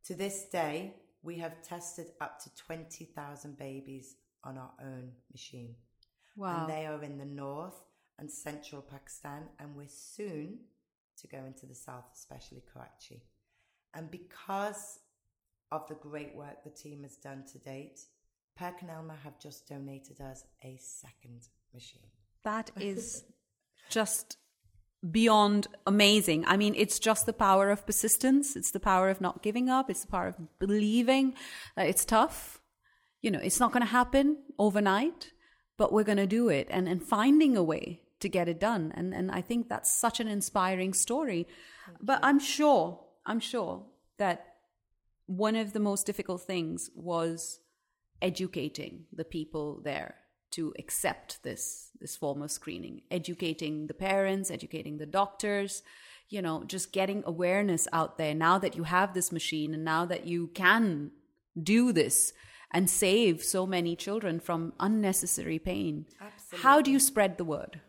to 0.05 0.15
this 0.15 0.45
day, 0.45 0.95
we 1.23 1.37
have 1.37 1.61
tested 1.63 2.07
up 2.21 2.39
to 2.43 2.53
20,000 2.55 3.57
babies 3.57 4.15
on 4.43 4.57
our 4.57 4.71
own 4.81 5.11
machine. 5.31 5.75
Wow. 6.35 6.61
And 6.61 6.69
they 6.69 6.85
are 6.85 7.01
in 7.03 7.17
the 7.17 7.25
north 7.25 7.81
and 8.19 8.29
central 8.29 8.81
Pakistan, 8.81 9.43
and 9.59 9.75
we're 9.75 9.87
soon 9.87 10.59
to 11.21 11.27
go 11.27 11.37
into 11.45 11.65
the 11.65 11.75
south, 11.75 12.05
especially 12.13 12.63
Karachi. 12.71 13.23
And 13.93 14.11
because 14.11 14.99
of 15.71 15.87
the 15.87 15.95
great 15.95 16.35
work 16.35 16.63
the 16.63 16.69
team 16.69 17.03
has 17.03 17.15
done 17.17 17.43
to 17.51 17.59
date, 17.59 18.01
Perkin 18.55 18.89
Elmer 18.89 19.17
have 19.23 19.39
just 19.39 19.67
donated 19.67 20.21
us 20.21 20.43
a 20.63 20.77
second 20.79 21.47
machine. 21.73 22.09
That 22.43 22.71
is 22.79 23.23
just 23.89 24.37
beyond 25.11 25.67
amazing. 25.85 26.45
I 26.45 26.57
mean, 26.57 26.73
it's 26.77 26.99
just 26.99 27.25
the 27.25 27.33
power 27.33 27.69
of 27.69 27.85
persistence. 27.85 28.55
It's 28.55 28.71
the 28.71 28.79
power 28.79 29.09
of 29.09 29.19
not 29.19 29.43
giving 29.43 29.69
up. 29.69 29.89
It's 29.89 30.01
the 30.01 30.11
power 30.11 30.27
of 30.27 30.59
believing 30.59 31.33
that 31.75 31.87
it's 31.87 32.05
tough. 32.05 32.59
You 33.21 33.31
know, 33.31 33.39
it's 33.39 33.59
not 33.59 33.71
going 33.71 33.83
to 33.83 33.91
happen 33.91 34.37
overnight, 34.57 35.31
but 35.77 35.91
we're 35.91 36.03
going 36.03 36.17
to 36.17 36.27
do 36.27 36.49
it 36.49 36.67
and, 36.69 36.87
and 36.87 37.03
finding 37.03 37.57
a 37.57 37.63
way 37.63 38.01
to 38.19 38.29
get 38.29 38.47
it 38.47 38.59
done. 38.59 38.93
And, 38.95 39.13
and 39.13 39.31
I 39.31 39.41
think 39.41 39.67
that's 39.67 39.91
such 39.91 40.19
an 40.19 40.27
inspiring 40.27 40.93
story. 40.93 41.47
But 42.01 42.19
I'm 42.23 42.39
sure, 42.39 42.99
I'm 43.25 43.39
sure 43.39 43.83
that 44.17 44.45
one 45.25 45.55
of 45.55 45.73
the 45.73 45.79
most 45.79 46.05
difficult 46.05 46.41
things 46.41 46.89
was 46.95 47.59
educating 48.21 49.05
the 49.11 49.25
people 49.25 49.81
there 49.83 50.15
to 50.53 50.73
accept 50.79 51.43
this 51.43 51.89
this 51.99 52.15
form 52.15 52.41
of 52.41 52.51
screening. 52.51 53.01
Educating 53.11 53.87
the 53.87 53.93
parents 53.93 54.51
educating 54.51 54.97
the 54.97 55.05
doctors 55.05 55.83
you 56.29 56.41
know 56.41 56.63
just 56.63 56.91
getting 56.91 57.23
awareness 57.25 57.87
out 57.93 58.17
there. 58.17 58.33
Now 58.33 58.57
that 58.59 58.75
you 58.75 58.83
have 58.83 59.13
this 59.13 59.31
machine 59.31 59.73
and 59.73 59.83
now 59.83 60.05
that 60.05 60.25
you 60.25 60.47
can 60.47 61.11
do 61.61 61.91
this 61.91 62.33
and 62.71 62.89
save 62.89 63.43
so 63.43 63.67
many 63.67 63.95
children 63.95 64.39
from 64.39 64.73
unnecessary 64.79 65.59
pain 65.59 66.07
how 66.61 66.81
do 66.81 66.91
you 66.91 66.99
spread 66.99 67.37
the 67.37 67.43
word? 67.43 67.81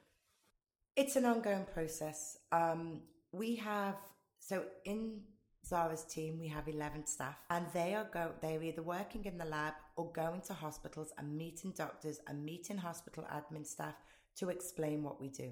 It's 0.96 1.16
an 1.16 1.24
ongoing 1.24 1.66
process. 1.72 2.38
Um, 2.52 3.02
we 3.32 3.56
have 3.56 3.96
so 4.38 4.64
in 4.84 5.20
Zara's 5.66 6.04
team 6.04 6.38
we 6.38 6.48
have 6.48 6.68
eleven 6.68 7.06
staff, 7.06 7.36
and 7.48 7.64
they 7.72 7.94
are 7.94 8.08
go 8.12 8.32
they're 8.42 8.62
either 8.62 8.82
working 8.82 9.24
in 9.24 9.38
the 9.38 9.46
lab 9.46 9.74
or 9.96 10.12
going 10.12 10.42
to 10.42 10.52
hospitals 10.52 11.12
and 11.16 11.36
meeting 11.36 11.72
doctors 11.76 12.20
and 12.26 12.44
meeting 12.44 12.76
hospital 12.76 13.24
admin 13.32 13.66
staff 13.66 13.94
to 14.36 14.50
explain 14.50 15.02
what 15.02 15.20
we 15.20 15.28
do. 15.28 15.50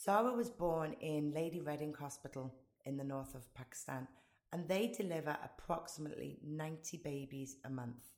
Zara 0.00 0.32
was 0.32 0.50
born 0.50 0.94
in 1.00 1.32
Lady 1.32 1.60
Reading 1.60 1.94
Hospital 1.94 2.52
in 2.84 2.96
the 2.96 3.04
north 3.04 3.34
of 3.36 3.54
Pakistan, 3.54 4.08
and 4.52 4.66
they 4.66 4.88
deliver 4.88 5.36
approximately 5.44 6.38
ninety 6.44 6.96
babies 6.96 7.56
a 7.64 7.70
month. 7.70 8.10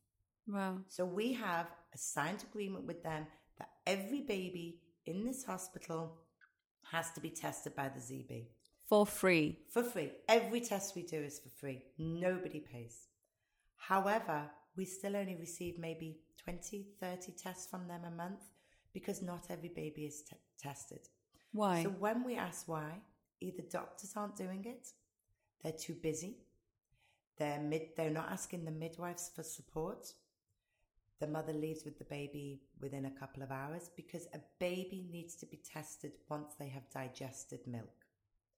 wow 0.46 0.78
So 0.88 1.04
we 1.04 1.34
have 1.34 1.66
a 1.92 1.98
signed 1.98 2.42
agreement 2.42 2.86
with 2.86 3.02
them 3.02 3.26
that 3.58 3.70
every 3.86 4.22
baby 4.22 4.80
in 5.04 5.24
this 5.24 5.44
hospital 5.44 6.16
has 6.90 7.10
to 7.12 7.20
be 7.20 7.30
tested 7.30 7.76
by 7.76 7.88
the 7.88 8.00
ZB 8.00 8.46
for 8.86 9.06
free 9.06 9.58
for 9.70 9.82
free. 9.82 10.12
Every 10.28 10.60
test 10.60 10.94
we 10.94 11.02
do 11.02 11.16
is 11.16 11.38
for 11.38 11.48
free. 11.48 11.82
Nobody 11.98 12.60
pays. 12.60 13.08
However, 13.76 14.50
we 14.76 14.84
still 14.84 15.16
only 15.16 15.36
receive 15.36 15.78
maybe 15.78 16.20
20, 16.42 16.86
30 17.00 17.32
tests 17.32 17.66
from 17.70 17.88
them 17.88 18.02
a 18.04 18.10
month 18.10 18.42
because 18.92 19.22
not 19.22 19.46
every 19.50 19.68
baby 19.68 20.02
is 20.06 20.22
t- 20.22 20.36
tested. 20.58 21.08
why 21.52 21.82
So 21.82 21.90
when 21.90 22.24
we 22.24 22.36
ask 22.36 22.68
why, 22.68 23.00
either 23.40 23.62
doctors 23.70 24.14
aren't 24.16 24.36
doing 24.36 24.64
it, 24.64 24.88
they're 25.62 25.72
too 25.72 25.94
busy, 25.94 26.38
they're 27.38 27.60
mid, 27.60 27.88
they're 27.96 28.10
not 28.10 28.30
asking 28.30 28.64
the 28.64 28.70
midwives 28.70 29.30
for 29.34 29.42
support. 29.42 30.06
The 31.20 31.26
mother 31.26 31.52
leaves 31.52 31.84
with 31.84 31.98
the 31.98 32.04
baby 32.04 32.60
within 32.80 33.06
a 33.06 33.18
couple 33.18 33.42
of 33.42 33.50
hours 33.50 33.90
because 33.96 34.26
a 34.34 34.40
baby 34.58 35.08
needs 35.10 35.36
to 35.36 35.46
be 35.46 35.60
tested 35.64 36.12
once 36.28 36.54
they 36.58 36.68
have 36.68 36.90
digested 36.90 37.60
milk. 37.66 38.03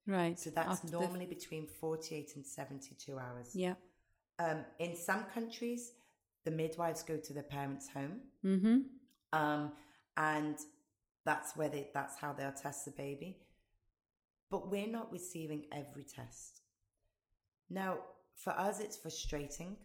Right 0.07 0.39
So 0.39 0.51
that's 0.51 0.69
After 0.71 0.87
the- 0.89 1.01
normally 1.01 1.27
between 1.27 1.67
48 1.67 2.37
and 2.37 2.47
72 2.47 3.19
hours. 3.19 3.51
yeah 3.55 3.75
Um, 4.39 4.65
in 4.79 4.97
some 4.97 5.25
countries, 5.35 5.93
the 6.45 6.51
midwives 6.51 7.03
go 7.03 7.17
to 7.17 7.33
the 7.33 7.43
parents' 7.43 7.89
home 7.89 8.21
mm-hmm 8.45 8.79
um, 9.33 9.73
and 10.17 10.57
that's 11.25 11.57
where 11.57 11.69
they 11.69 11.91
that's 11.93 12.17
how 12.19 12.33
they'll 12.33 12.53
test 12.53 12.85
the 12.85 12.93
baby. 12.93 13.39
But 14.51 14.71
we're 14.71 14.87
not 14.87 15.11
receiving 15.13 15.67
every 15.73 16.05
test. 16.05 16.61
Now, 17.69 17.99
for 18.37 18.51
us, 18.51 18.79
it's 18.79 18.97
frustrating 18.97 19.77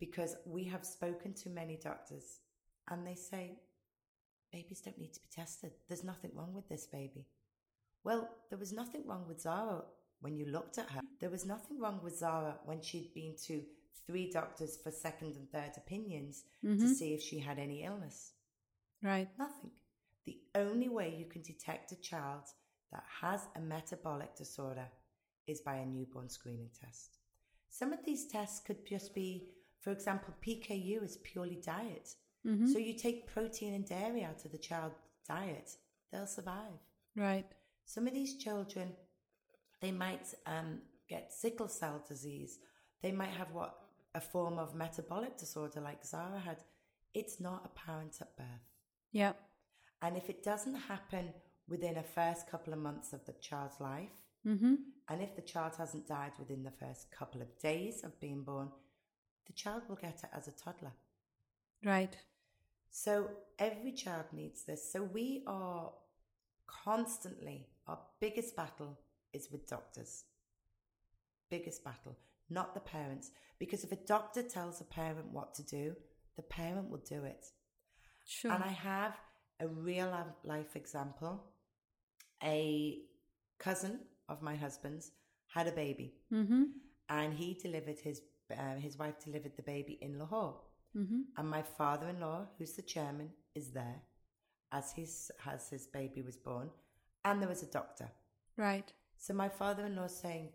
because 0.00 0.34
we 0.44 0.64
have 0.64 0.84
spoken 0.84 1.32
to 1.34 1.48
many 1.48 1.76
doctors 1.76 2.40
and 2.90 3.06
they 3.06 3.14
say 3.14 3.60
babies 4.52 4.80
don't 4.80 4.98
need 4.98 5.12
to 5.14 5.20
be 5.20 5.28
tested. 5.30 5.72
There's 5.88 6.02
nothing 6.04 6.32
wrong 6.34 6.52
with 6.52 6.68
this 6.68 6.86
baby. 6.86 7.28
Well, 8.04 8.28
there 8.50 8.58
was 8.58 8.72
nothing 8.72 9.02
wrong 9.06 9.24
with 9.26 9.40
Zara 9.40 9.82
when 10.20 10.36
you 10.36 10.46
looked 10.46 10.78
at 10.78 10.90
her. 10.90 11.00
There 11.20 11.30
was 11.30 11.46
nothing 11.46 11.80
wrong 11.80 12.00
with 12.02 12.18
Zara 12.18 12.56
when 12.64 12.80
she'd 12.82 13.12
been 13.14 13.34
to 13.46 13.62
three 14.06 14.30
doctors 14.30 14.78
for 14.82 14.90
second 14.90 15.36
and 15.36 15.50
third 15.50 15.72
opinions 15.76 16.44
to 16.62 16.68
mm-hmm. 16.68 16.86
see 16.92 17.14
if 17.14 17.22
she 17.22 17.38
had 17.38 17.58
any 17.58 17.82
illness. 17.84 18.32
right 19.02 19.28
Nothing. 19.38 19.70
The 20.26 20.38
only 20.54 20.88
way 20.88 21.14
you 21.18 21.26
can 21.26 21.42
detect 21.42 21.92
a 21.92 22.00
child 22.00 22.44
that 22.92 23.04
has 23.20 23.48
a 23.56 23.60
metabolic 23.60 24.36
disorder 24.36 24.86
is 25.46 25.60
by 25.60 25.76
a 25.76 25.86
newborn 25.86 26.28
screening 26.28 26.70
test. 26.78 27.18
Some 27.68 27.92
of 27.92 28.04
these 28.04 28.26
tests 28.26 28.60
could 28.60 28.86
just 28.86 29.14
be, 29.14 29.48
for 29.80 29.90
example, 29.90 30.32
PKU 30.46 31.02
is 31.02 31.18
purely 31.18 31.60
diet. 31.64 32.14
Mm-hmm. 32.46 32.68
So 32.68 32.78
you 32.78 32.94
take 32.94 33.26
protein 33.26 33.74
and 33.74 33.86
dairy 33.86 34.22
out 34.22 34.44
of 34.44 34.52
the 34.52 34.58
child's 34.58 34.94
diet, 35.26 35.70
they'll 36.12 36.26
survive. 36.26 36.78
right 37.16 37.46
Some 37.84 38.06
of 38.06 38.14
these 38.14 38.36
children, 38.36 38.92
they 39.80 39.92
might 39.92 40.26
um, 40.46 40.80
get 41.08 41.32
sickle 41.32 41.68
cell 41.68 42.02
disease. 42.08 42.58
They 43.02 43.12
might 43.12 43.30
have 43.30 43.52
what 43.52 43.74
a 44.14 44.20
form 44.20 44.58
of 44.58 44.74
metabolic 44.74 45.36
disorder 45.36 45.80
like 45.80 46.04
Zara 46.04 46.38
had. 46.38 46.58
It's 47.12 47.40
not 47.40 47.64
apparent 47.64 48.16
at 48.20 48.36
birth. 48.36 48.66
yeah 49.12 49.32
And 50.02 50.16
if 50.16 50.28
it 50.28 50.42
doesn't 50.42 50.74
happen 50.74 51.32
within 51.68 51.96
a 51.96 52.02
first 52.02 52.50
couple 52.50 52.72
of 52.72 52.78
months 52.78 53.12
of 53.12 53.24
the 53.24 53.34
child's 53.34 53.80
life, 53.80 54.16
mm-hmm 54.46 54.74
and 55.08 55.22
if 55.22 55.36
the 55.36 55.42
child 55.42 55.72
hasn't 55.76 56.06
died 56.06 56.32
within 56.38 56.62
the 56.62 56.70
first 56.70 57.10
couple 57.10 57.42
of 57.42 57.58
days 57.58 58.04
of 58.04 58.18
being 58.20 58.42
born, 58.42 58.68
the 59.46 59.52
child 59.52 59.82
will 59.88 59.96
get 59.96 60.20
it 60.22 60.30
as 60.32 60.48
a 60.48 60.52
toddler. 60.52 60.92
right 61.84 62.16
So 62.90 63.28
every 63.58 63.92
child 63.92 64.26
needs 64.32 64.64
this. 64.64 64.90
So 64.92 65.02
we 65.02 65.42
are 65.46 65.92
constantly, 66.84 67.68
our 67.86 67.98
biggest 68.20 68.56
battle 68.56 68.98
is 69.32 69.50
with 69.50 69.66
doctors. 69.66 70.24
Biggest 71.50 71.84
battle, 71.84 72.16
not 72.50 72.74
the 72.74 72.80
parents. 72.80 73.30
Because 73.58 73.84
if 73.84 73.92
a 73.92 73.96
doctor 73.96 74.42
tells 74.42 74.80
a 74.80 74.84
parent 74.84 75.32
what 75.32 75.54
to 75.54 75.62
do, 75.62 75.94
the 76.36 76.42
parent 76.42 76.90
will 76.90 77.02
do 77.08 77.24
it. 77.24 77.46
sure 78.26 78.52
And 78.52 78.62
I 78.62 78.68
have 78.68 79.16
a 79.60 79.68
real 79.68 80.12
life 80.44 80.76
example. 80.76 81.44
A 82.42 82.98
cousin 83.58 84.00
of 84.28 84.42
my 84.42 84.56
husband's 84.56 85.12
had 85.46 85.68
a 85.68 85.72
baby, 85.72 86.14
mm-hmm 86.32 86.64
and 87.08 87.34
he 87.34 87.54
delivered 87.54 87.98
his 87.98 88.22
uh, 88.50 88.76
his 88.76 88.98
wife 88.98 89.22
delivered 89.22 89.56
the 89.56 89.62
baby 89.62 89.98
in 90.00 90.18
Lahore, 90.18 90.60
mm-hmm 90.96 91.20
and 91.36 91.48
my 91.48 91.62
father-in-law, 91.62 92.48
who's 92.58 92.72
the 92.72 92.82
chairman, 92.82 93.30
is 93.54 93.70
there 93.72 94.02
as 94.74 94.92
his 94.92 95.30
as 95.46 95.68
his 95.70 95.86
baby 95.86 96.22
was 96.22 96.36
born, 96.36 96.68
and 97.24 97.40
there 97.40 97.48
was 97.48 97.62
a 97.62 97.72
doctor. 97.80 98.08
right 98.56 98.92
So 99.18 99.34
my 99.34 99.48
father-in-law 99.48 100.08
saying, 100.08 100.48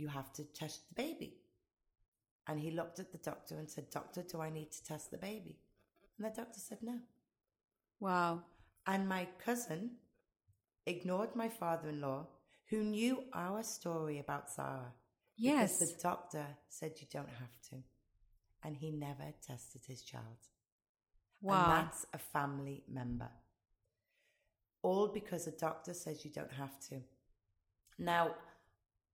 "You 0.00 0.08
have 0.08 0.32
to 0.38 0.44
test 0.60 0.88
the 0.88 0.94
baby," 0.94 1.30
and 2.46 2.60
he 2.60 2.70
looked 2.70 2.98
at 3.04 3.10
the 3.10 3.22
doctor 3.30 3.58
and 3.58 3.68
said, 3.68 3.90
"Doctor, 3.90 4.22
do 4.22 4.40
I 4.46 4.50
need 4.50 4.70
to 4.72 4.84
test 4.84 5.10
the 5.10 5.18
baby?" 5.30 5.54
And 6.16 6.26
the 6.26 6.34
doctor 6.42 6.60
said, 6.60 6.82
"No." 6.82 6.98
wow 8.00 8.32
And 8.86 9.08
my 9.08 9.24
cousin 9.46 9.82
ignored 10.86 11.34
my 11.34 11.48
father 11.48 11.88
in 11.88 12.00
law, 12.00 12.26
who 12.70 12.82
knew 12.82 13.24
our 13.32 13.62
story 13.62 14.18
about 14.18 14.52
Zara. 14.54 14.92
Yes. 15.36 15.78
Because 15.78 15.94
the 15.94 16.02
doctor 16.02 16.46
said 16.68 16.92
you 17.00 17.06
don't 17.10 17.34
have 17.42 17.60
to. 17.70 17.76
And 18.62 18.76
he 18.76 18.90
never 18.90 19.32
tested 19.46 19.82
his 19.86 20.02
child. 20.02 20.40
Wow. 21.40 21.54
And 21.54 21.72
that's 21.72 22.06
a 22.12 22.18
family 22.18 22.84
member. 22.88 23.30
All 24.88 25.08
because 25.08 25.46
a 25.46 25.50
doctor 25.66 25.94
says 25.94 26.24
you 26.24 26.30
don't 26.30 26.52
have 26.52 26.78
to. 26.88 26.96
Now, 27.98 28.34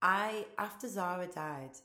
I 0.03 0.47
after 0.59 0.89
Zara 0.89 1.29
died, 1.29 1.77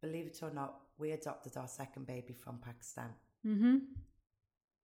believe 0.00 0.26
it 0.26 0.38
or 0.42 0.50
not, 0.50 0.72
we 0.98 1.10
adopted 1.12 1.56
our 1.56 1.68
second 1.68 2.06
baby 2.06 2.32
from 2.32 2.58
Pakistan. 2.58 3.10
Mm-hmm. 3.46 3.76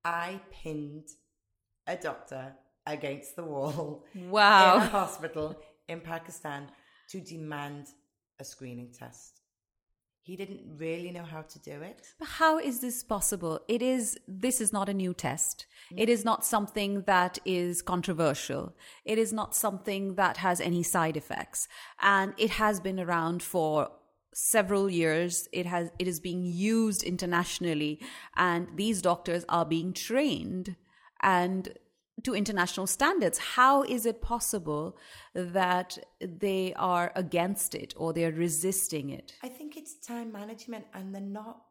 I 0.04 0.40
pinned 0.50 1.08
a 1.86 1.96
doctor 1.96 2.52
against 2.86 3.36
the 3.36 3.44
wall 3.44 4.04
in 4.14 4.28
a 4.28 4.30
Wow. 4.30 4.78
hospital 4.80 5.56
in 5.88 6.00
Pakistan 6.00 6.70
to 7.10 7.20
demand 7.20 7.86
a 8.38 8.44
screening 8.44 8.92
test. 8.92 9.39
He 10.22 10.36
didn't 10.36 10.60
really 10.76 11.10
know 11.10 11.24
how 11.24 11.42
to 11.42 11.58
do 11.58 11.80
it. 11.82 12.02
But 12.18 12.28
How 12.28 12.58
is 12.58 12.80
this 12.80 13.02
possible? 13.02 13.60
It 13.68 13.82
is 13.82 14.18
this 14.28 14.60
is 14.60 14.72
not 14.72 14.88
a 14.88 14.94
new 14.94 15.14
test. 15.14 15.66
It 15.96 16.08
is 16.08 16.24
not 16.24 16.44
something 16.44 17.02
that 17.02 17.38
is 17.44 17.82
controversial. 17.82 18.76
It 19.04 19.18
is 19.18 19.32
not 19.32 19.56
something 19.56 20.14
that 20.14 20.36
has 20.36 20.60
any 20.60 20.82
side 20.82 21.16
effects. 21.16 21.68
And 22.00 22.34
it 22.36 22.50
has 22.50 22.80
been 22.80 23.00
around 23.00 23.42
for 23.42 23.90
several 24.34 24.90
years. 24.90 25.48
It 25.52 25.66
has 25.66 25.90
it 25.98 26.06
is 26.06 26.20
being 26.20 26.44
used 26.44 27.02
internationally 27.02 28.00
and 28.36 28.68
these 28.76 29.02
doctors 29.02 29.44
are 29.48 29.64
being 29.64 29.92
trained 29.92 30.76
and 31.22 31.72
to 32.24 32.34
international 32.34 32.86
standards. 32.86 33.38
How 33.38 33.82
is 33.82 34.06
it 34.06 34.20
possible 34.20 34.96
that 35.34 35.98
they 36.20 36.74
are 36.76 37.12
against 37.14 37.74
it 37.74 37.94
or 37.96 38.12
they're 38.12 38.32
resisting 38.32 39.10
it? 39.10 39.34
I 39.42 39.48
think 39.48 39.69
it's 39.80 39.94
time 39.94 40.30
management, 40.30 40.84
and 40.92 41.14
they're 41.14 41.22
not 41.22 41.62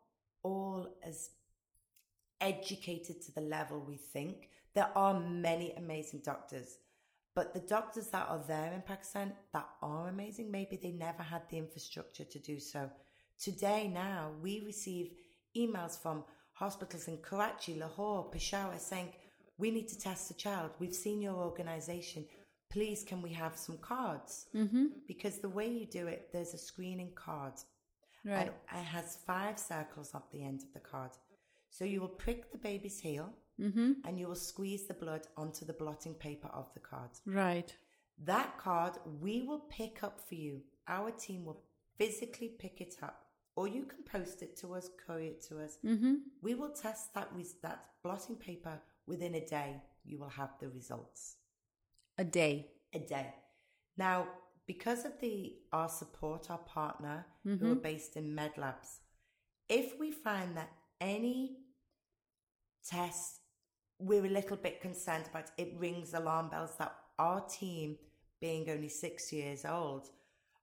all 0.42 0.88
as 1.06 1.30
educated 2.42 3.22
to 3.22 3.32
the 3.32 3.42
level 3.42 3.80
we 3.80 3.98
think. 3.98 4.50
There 4.74 4.90
are 4.96 5.20
many 5.20 5.74
amazing 5.74 6.22
doctors, 6.26 6.78
but 7.36 7.54
the 7.54 7.60
doctors 7.60 8.08
that 8.08 8.28
are 8.28 8.42
there 8.48 8.74
in 8.74 8.82
Pakistan 8.82 9.34
that 9.54 9.68
are 9.84 10.08
amazing, 10.08 10.50
maybe 10.50 10.76
they 10.76 10.92
never 10.92 11.22
had 11.22 11.44
the 11.50 11.58
infrastructure 11.58 12.24
to 12.24 12.40
do 12.40 12.60
so. 12.60 12.90
Today, 13.40 13.88
now, 13.94 14.32
we 14.42 14.64
receive 14.66 15.12
emails 15.56 16.02
from 16.02 16.24
hospitals 16.54 17.08
in 17.08 17.18
Karachi, 17.18 17.76
Lahore, 17.76 18.30
Peshawar 18.32 18.80
saying, 18.80 19.10
We 19.60 19.70
need 19.70 19.88
to 19.90 20.00
test 20.00 20.30
the 20.30 20.34
child. 20.34 20.72
We've 20.80 20.96
seen 20.96 21.22
your 21.22 21.36
organization. 21.36 22.26
Please, 22.72 23.04
can 23.04 23.22
we 23.22 23.34
have 23.34 23.56
some 23.56 23.78
cards? 23.78 24.48
Mm-hmm. 24.56 24.86
Because 25.08 25.38
the 25.38 25.50
way 25.50 25.68
you 25.68 25.86
do 25.86 26.08
it, 26.08 26.30
there's 26.34 26.54
a 26.54 26.58
screening 26.58 27.12
card. 27.16 27.54
Right. 28.26 28.52
And 28.72 28.82
it 28.82 28.86
has 28.86 29.18
five 29.26 29.58
circles 29.60 30.14
up 30.14 30.32
the 30.32 30.44
end 30.44 30.62
of 30.62 30.74
the 30.74 30.80
card. 30.80 31.12
So 31.70 31.86
you 31.86 32.02
will 32.02 32.08
prick 32.10 32.52
the 32.52 32.58
baby's 32.58 33.00
heel 33.00 33.30
Mm-hmm. 33.62 33.92
and 34.06 34.18
you 34.18 34.28
will 34.30 34.36
squeeze 34.36 34.88
the 34.88 34.94
blood 34.94 35.28
onto 35.36 35.66
the 35.66 35.74
blotting 35.74 36.14
paper 36.14 36.48
of 36.54 36.74
the 36.74 36.80
card. 36.80 37.10
Right. 37.26 37.76
That 38.24 38.58
card 38.58 38.94
we 39.22 39.42
will 39.42 39.64
pick 39.70 40.02
up 40.02 40.22
for 40.22 40.36
you. 40.36 40.62
Our 40.88 41.12
team 41.12 41.44
will 41.44 41.62
physically 41.98 42.48
pick 42.58 42.80
it 42.80 42.96
up, 43.04 43.26
or 43.58 43.68
you 43.68 43.84
can 43.84 44.04
post 44.10 44.42
it 44.44 44.56
to 44.62 44.76
us, 44.76 44.90
courier 45.06 45.32
it 45.32 45.42
to 45.50 45.60
us. 45.62 45.78
Mm-hmm. 45.86 46.14
We 46.42 46.56
will 46.56 46.70
test 46.70 47.14
that 47.16 47.28
res- 47.36 47.56
that 47.62 47.84
blotting 48.02 48.38
paper 48.38 48.80
within 49.08 49.36
a 49.36 49.46
day. 49.46 49.82
You 50.06 50.20
will 50.20 50.30
have 50.30 50.52
the 50.62 50.70
results 50.70 51.36
A 52.18 52.24
day. 52.24 52.68
a 52.94 53.00
day. 53.00 53.34
Now, 53.98 54.26
because 54.70 55.04
of 55.04 55.20
the 55.20 55.56
our 55.74 55.90
support, 55.90 56.52
our 56.52 56.60
partner, 56.60 57.26
who 57.44 57.56
mm-hmm. 57.56 57.72
are 57.72 57.76
based 57.90 58.16
in 58.16 58.36
MedLabs, 58.36 59.00
if 59.68 60.00
we 60.00 60.12
find 60.12 60.56
that 60.56 60.70
any 61.02 61.58
test 62.88 63.40
we're 63.98 64.28
a 64.28 64.30
little 64.30 64.58
bit 64.58 64.80
concerned 64.80 65.26
about, 65.28 65.50
it 65.58 65.74
rings 65.80 66.14
alarm 66.14 66.50
bells 66.50 66.76
that 66.78 66.94
our 67.18 67.42
team, 67.48 67.98
being 68.40 68.70
only 68.70 68.90
six 68.90 69.34
years 69.34 69.66
old, 69.66 70.10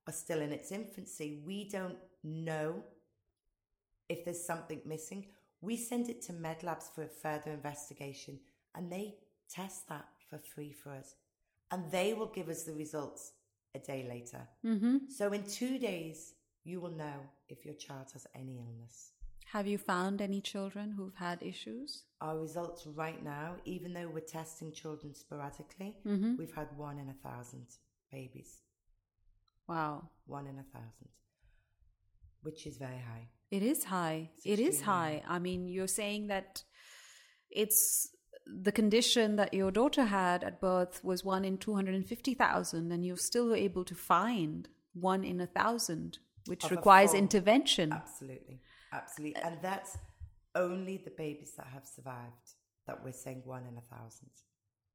are 0.07 0.13
still 0.13 0.41
in 0.41 0.53
its 0.53 0.71
infancy. 0.71 1.43
We 1.45 1.69
don't 1.69 1.99
know 2.23 2.85
if 4.09 4.25
there's 4.25 4.47
something 4.47 4.83
missing. 4.87 5.27
We 5.61 5.77
send 5.77 6.09
it 6.11 6.23
to 6.27 6.33
MedLabs 6.33 6.95
for 6.95 7.03
a 7.03 7.09
further 7.09 7.51
investigation 7.51 8.39
and 8.73 8.89
they 8.89 9.17
test 9.51 9.89
that 9.89 10.07
for 10.31 10.39
free 10.39 10.73
for 10.73 10.91
us. 10.93 11.17
And 11.73 11.91
they 11.91 12.15
will 12.15 12.31
give 12.33 12.49
us 12.49 12.63
the 12.63 12.73
results 12.73 13.33
a 13.77 13.79
day 13.93 14.03
later. 14.15 14.43
Mm-hmm. 14.65 14.97
So 15.19 15.25
in 15.37 15.43
two 15.61 15.79
days, 15.79 16.35
you 16.65 16.81
will 16.81 16.97
know 17.05 17.19
if 17.49 17.59
your 17.67 17.75
child 17.75 18.07
has 18.15 18.27
any 18.35 18.57
illness. 18.65 19.13
Have 19.53 19.67
you 19.73 19.79
found 19.79 20.21
any 20.21 20.41
children 20.41 20.87
who've 20.97 21.15
had 21.15 21.39
issues? 21.43 22.03
Our 22.21 22.37
results 22.47 22.87
right 23.03 23.23
now, 23.23 23.49
even 23.65 23.93
though 23.95 24.11
we're 24.13 24.21
testing 24.41 24.73
children 24.73 25.15
sporadically, 25.15 25.91
Mm-hmm. 26.07 26.33
we've 26.41 26.55
had 26.55 26.69
one 26.77 26.99
in 26.99 27.09
a 27.09 27.19
thousand 27.29 27.67
babies. 28.11 28.51
Wow. 29.69 30.11
One 30.27 30.47
in 30.53 30.59
a 30.59 30.67
thousand, 30.75 31.09
which 32.43 32.67
is 32.67 32.77
very 32.87 32.99
high. 33.11 33.29
It 33.51 33.63
is 33.63 33.85
high. 33.85 34.31
It's 34.37 34.47
It 34.47 34.59
is 34.59 34.77
extremely 34.77 34.85
high. 34.85 35.23
I 35.29 35.39
mean, 35.39 35.69
you're 35.69 35.95
saying 36.03 36.27
that 36.29 36.65
it's 37.51 38.09
the 38.47 38.73
condition 38.73 39.37
that 39.37 39.53
your 39.53 39.71
daughter 39.71 40.05
had 40.05 40.45
at 40.45 40.61
birth 40.61 41.03
was 41.03 41.25
one 41.25 41.45
in 41.45 41.59
250,000, 41.59 42.93
and 42.93 43.05
you're 43.05 43.17
still 43.17 43.55
able 43.55 43.85
to 43.85 43.95
find 43.95 44.69
one 44.95 45.25
in 45.25 45.41
a 45.41 45.47
thousand, 45.47 46.19
which 46.47 46.65
Of 46.65 46.71
requires 46.71 47.13
intervention. 47.13 47.93
Absolutely. 47.93 48.61
Absolutely. 48.93 49.43
And 49.43 49.59
that's 49.61 49.99
only 50.55 50.97
the 50.99 51.11
babies 51.11 51.53
that 51.57 51.67
have 51.67 51.87
survived 51.87 52.55
that 52.87 53.03
we're 53.05 53.13
saying 53.13 53.43
one 53.45 53.65
in 53.67 53.77
a 53.77 53.97
thousand. 53.97 54.31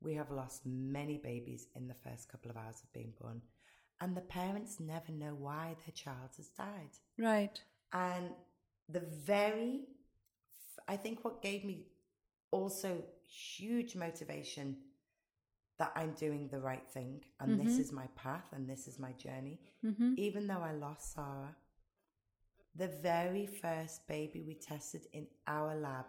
We 0.01 0.15
have 0.15 0.31
lost 0.31 0.61
many 0.65 1.17
babies 1.17 1.67
in 1.75 1.87
the 1.87 1.93
first 1.93 2.29
couple 2.29 2.49
of 2.49 2.57
hours 2.57 2.81
of 2.83 2.91
being 2.93 3.13
born. 3.21 3.41
And 3.99 4.15
the 4.17 4.21
parents 4.21 4.79
never 4.79 5.11
know 5.11 5.35
why 5.37 5.75
their 5.85 5.93
child 5.93 6.31
has 6.37 6.47
died. 6.47 6.97
Right. 7.19 7.61
And 7.93 8.31
the 8.89 9.01
very, 9.01 9.81
I 10.87 10.95
think 10.95 11.23
what 11.23 11.43
gave 11.43 11.63
me 11.63 11.85
also 12.49 13.03
huge 13.31 13.95
motivation 13.95 14.77
that 15.79 15.91
I'm 15.95 16.11
doing 16.11 16.47
the 16.51 16.59
right 16.59 16.87
thing 16.93 17.21
and 17.39 17.59
this 17.59 17.73
mm-hmm. 17.73 17.81
is 17.81 17.91
my 17.91 18.07
path 18.15 18.45
and 18.53 18.69
this 18.69 18.87
is 18.87 18.99
my 18.99 19.13
journey, 19.13 19.59
mm-hmm. 19.83 20.13
even 20.17 20.45
though 20.47 20.61
I 20.61 20.73
lost 20.73 21.15
Zara, 21.15 21.55
the 22.75 22.87
very 22.87 23.45
first 23.45 24.07
baby 24.07 24.43
we 24.45 24.55
tested 24.55 25.07
in 25.13 25.27
our 25.47 25.75
lab 25.75 26.05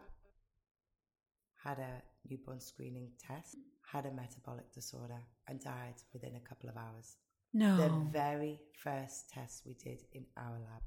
had 1.62 1.78
a 1.78 2.02
newborn 2.28 2.60
screening 2.60 3.08
test, 3.24 3.56
had 3.90 4.06
a 4.06 4.12
metabolic 4.12 4.72
disorder, 4.72 5.20
and 5.48 5.60
died 5.60 5.94
within 6.12 6.36
a 6.36 6.48
couple 6.48 6.68
of 6.68 6.76
hours. 6.76 7.16
No. 7.54 7.76
The 7.76 8.10
very 8.10 8.60
first 8.82 9.30
test 9.30 9.62
we 9.66 9.74
did 9.74 10.02
in 10.12 10.24
our 10.36 10.52
lab. 10.52 10.82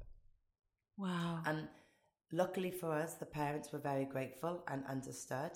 wow. 0.97 1.39
And 1.45 1.67
luckily 2.31 2.71
for 2.71 2.91
us, 2.91 3.13
the 3.15 3.25
parents 3.25 3.71
were 3.71 3.79
very 3.79 4.05
grateful 4.05 4.63
and 4.67 4.83
understood. 4.89 5.51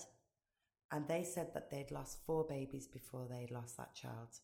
And 0.92 1.08
they 1.08 1.24
said 1.24 1.54
that 1.54 1.70
they'd 1.70 1.92
lost 1.92 2.26
four 2.26 2.46
babies 2.46 2.88
before 2.88 3.28
they'd 3.28 3.52
lost 3.52 3.78
that 3.78 3.94
child. 3.94 4.40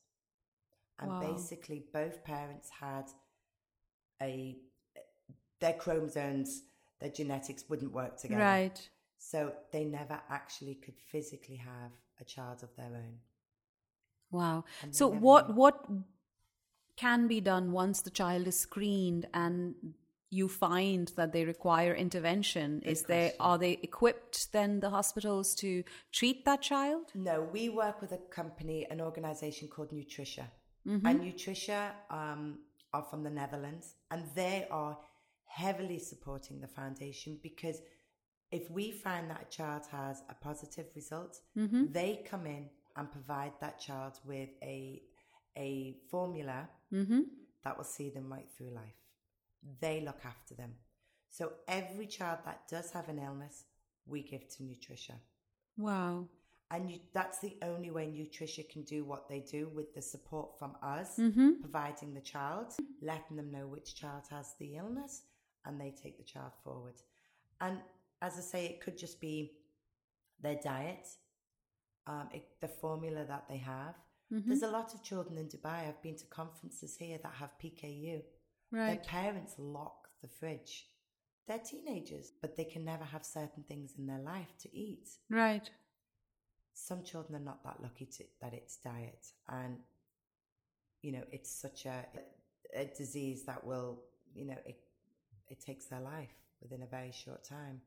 And 1.00 1.10
Wow. 1.12 1.34
basically, 1.34 1.80
both 1.92 2.24
parents 2.24 2.70
had 2.70 3.12
a 4.22 4.58
their 5.60 5.74
chromosomes, 5.74 6.64
their 7.00 7.10
genetics 7.10 7.70
wouldn't 7.70 7.92
work 7.94 8.18
together. 8.18 8.42
Right. 8.42 8.90
So 9.18 9.56
they 9.72 9.86
never 9.86 10.22
actually 10.30 10.76
could 10.76 11.00
physically 11.00 11.56
have 11.56 11.92
a 12.20 12.24
child 12.26 12.62
of 12.62 12.76
their 12.76 12.94
own. 12.96 13.20
Wow. 14.32 14.66
So 14.92 15.08
what 15.08 15.50
knew. 15.50 15.56
what 15.56 15.86
can 16.98 17.28
be 17.28 17.42
done 17.42 17.72
once 17.72 18.02
the 18.02 18.10
child 18.10 18.48
is 18.48 18.60
screened 18.60 19.28
and 19.34 19.76
you 20.40 20.48
find 20.50 21.06
that 21.18 21.30
they 21.34 21.44
require 21.46 21.94
intervention? 22.06 22.82
is 22.94 23.02
there 23.14 23.32
are 23.40 23.58
they 23.66 23.74
equipped 23.90 24.36
then 24.58 24.72
the 24.86 24.90
hospitals 25.00 25.48
to 25.64 25.70
treat 26.20 26.38
that 26.46 26.62
child? 26.72 27.06
No, 27.30 27.36
we 27.58 27.64
work 27.84 27.98
with 28.04 28.12
a 28.12 28.22
company, 28.40 28.80
an 28.94 29.00
organization 29.10 29.66
called 29.74 29.92
Nutricia. 30.00 30.46
Mm-hmm. 30.88 31.06
And 31.08 31.16
Nutricia 31.22 31.82
um, 32.20 32.42
are 32.96 33.06
from 33.10 33.22
the 33.28 33.34
Netherlands, 33.42 33.86
and 34.12 34.22
they 34.36 34.58
are 34.70 34.98
heavily 35.64 36.00
supporting 36.12 36.58
the 36.62 36.68
foundation 36.80 37.40
because 37.50 37.78
if 38.52 38.70
we 38.78 38.86
find 38.92 39.30
that 39.32 39.42
a 39.48 39.50
child 39.58 39.84
has 39.92 40.16
a 40.30 40.36
positive 40.50 40.88
result, 40.96 41.34
Mm-hmm. 41.58 41.84
they 41.92 42.12
come 42.32 42.46
in 42.58 42.64
and 42.98 43.12
provide 43.12 43.54
that 43.62 43.80
child 43.88 44.14
with 44.32 44.50
a 44.64 45.02
a 45.70 45.96
formula 46.12 46.60
Mm-hmm. 46.94 47.22
that 47.64 47.74
will 47.78 47.90
see 47.98 48.10
them 48.16 48.28
right 48.36 48.50
through 48.56 48.72
life. 48.84 49.00
They 49.82 50.02
look 50.02 50.22
after 50.26 50.54
them. 50.56 50.74
So 51.30 51.54
every 51.68 52.08
child 52.08 52.40
that 52.46 52.62
does 52.70 52.92
have 52.92 53.10
an 53.10 53.20
illness, 53.20 53.66
we 54.06 54.22
give 54.22 54.48
to 54.56 54.64
Nutricia. 54.64 55.16
Wow. 55.78 56.28
And 56.72 56.90
you, 56.90 57.00
that's 57.14 57.40
the 57.40 57.58
only 57.62 57.92
way 57.92 58.06
Nutricia 58.08 58.68
can 58.70 58.84
do 58.84 59.04
what 59.06 59.28
they 59.30 59.40
do 59.40 59.70
with 59.76 59.94
the 59.94 60.02
support 60.02 60.58
from 60.58 60.76
us, 60.82 61.18
Mm-hmm. 61.18 61.62
providing 61.62 62.14
the 62.14 62.22
child, 62.22 62.68
letting 63.02 63.38
them 63.38 63.52
know 63.52 63.68
which 63.68 63.96
child 63.96 64.24
has 64.32 64.56
the 64.60 64.76
illness, 64.78 65.24
and 65.66 65.80
they 65.80 65.92
take 65.92 66.18
the 66.18 66.24
child 66.24 66.52
forward. 66.64 66.96
And 67.62 67.80
as 68.22 68.38
I 68.38 68.42
say, 68.42 68.66
it 68.66 68.82
could 68.82 68.98
just 68.98 69.20
be 69.20 69.52
their 70.42 70.60
diet, 70.64 71.08
um, 72.08 72.30
it, 72.34 72.46
the 72.62 72.68
formula 72.68 73.26
that 73.26 73.46
they 73.50 73.58
have, 73.58 73.96
There's 74.32 74.64
a 74.64 74.72
lot 74.72 74.94
of 74.94 75.04
children 75.04 75.38
in 75.38 75.48
Dubai. 75.48 75.88
I've 75.88 76.02
been 76.02 76.18
to 76.18 76.26
conferences 76.26 76.98
here 76.98 77.20
that 77.24 77.34
have 77.40 77.52
PKU. 77.64 78.22
Their 78.76 78.98
parents 78.98 79.56
lock 79.58 80.10
the 80.22 80.28
fridge. 80.28 80.88
They're 81.48 81.60
teenagers, 81.60 82.32
but 82.42 82.56
they 82.58 82.64
can 82.66 82.84
never 82.84 83.04
have 83.04 83.24
certain 83.24 83.64
things 83.68 83.94
in 83.98 84.08
their 84.08 84.20
life 84.20 84.54
to 84.62 84.76
eat. 84.76 85.08
Right. 85.30 85.70
Some 86.74 87.04
children 87.04 87.36
are 87.40 87.46
not 87.46 87.64
that 87.64 87.82
lucky 87.82 88.06
to, 88.06 88.24
that 88.42 88.54
it's 88.54 88.78
diet, 88.78 89.28
and 89.48 89.78
you 91.02 91.12
know 91.12 91.24
it's 91.32 91.52
such 91.52 91.86
a 91.86 92.06
a 92.76 92.86
disease 92.86 93.46
that 93.46 93.64
will 93.64 94.02
you 94.34 94.46
know 94.46 94.58
it 94.66 94.80
it 95.48 95.62
takes 95.62 95.86
their 95.86 96.02
life 96.02 96.34
within 96.62 96.82
a 96.82 96.88
very 96.88 97.12
short 97.12 97.44
time. 97.44 97.82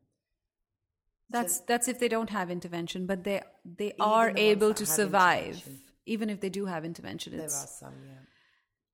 That's 1.31 1.61
that's 1.61 1.89
if 1.89 1.99
they 1.99 2.09
don't 2.09 2.31
have 2.31 2.51
intervention, 2.51 3.07
but 3.07 3.25
they 3.25 3.43
they 3.65 3.93
are 4.01 4.33
able 4.37 4.73
to 4.75 4.87
survive. 4.87 5.63
Even 6.07 6.31
if 6.31 6.41
they 6.41 6.49
do 6.49 6.65
have 6.65 6.87
intervention, 6.87 7.37
There 7.37 7.45
are 7.45 7.51
some, 7.51 7.93
yeah, 8.07 8.15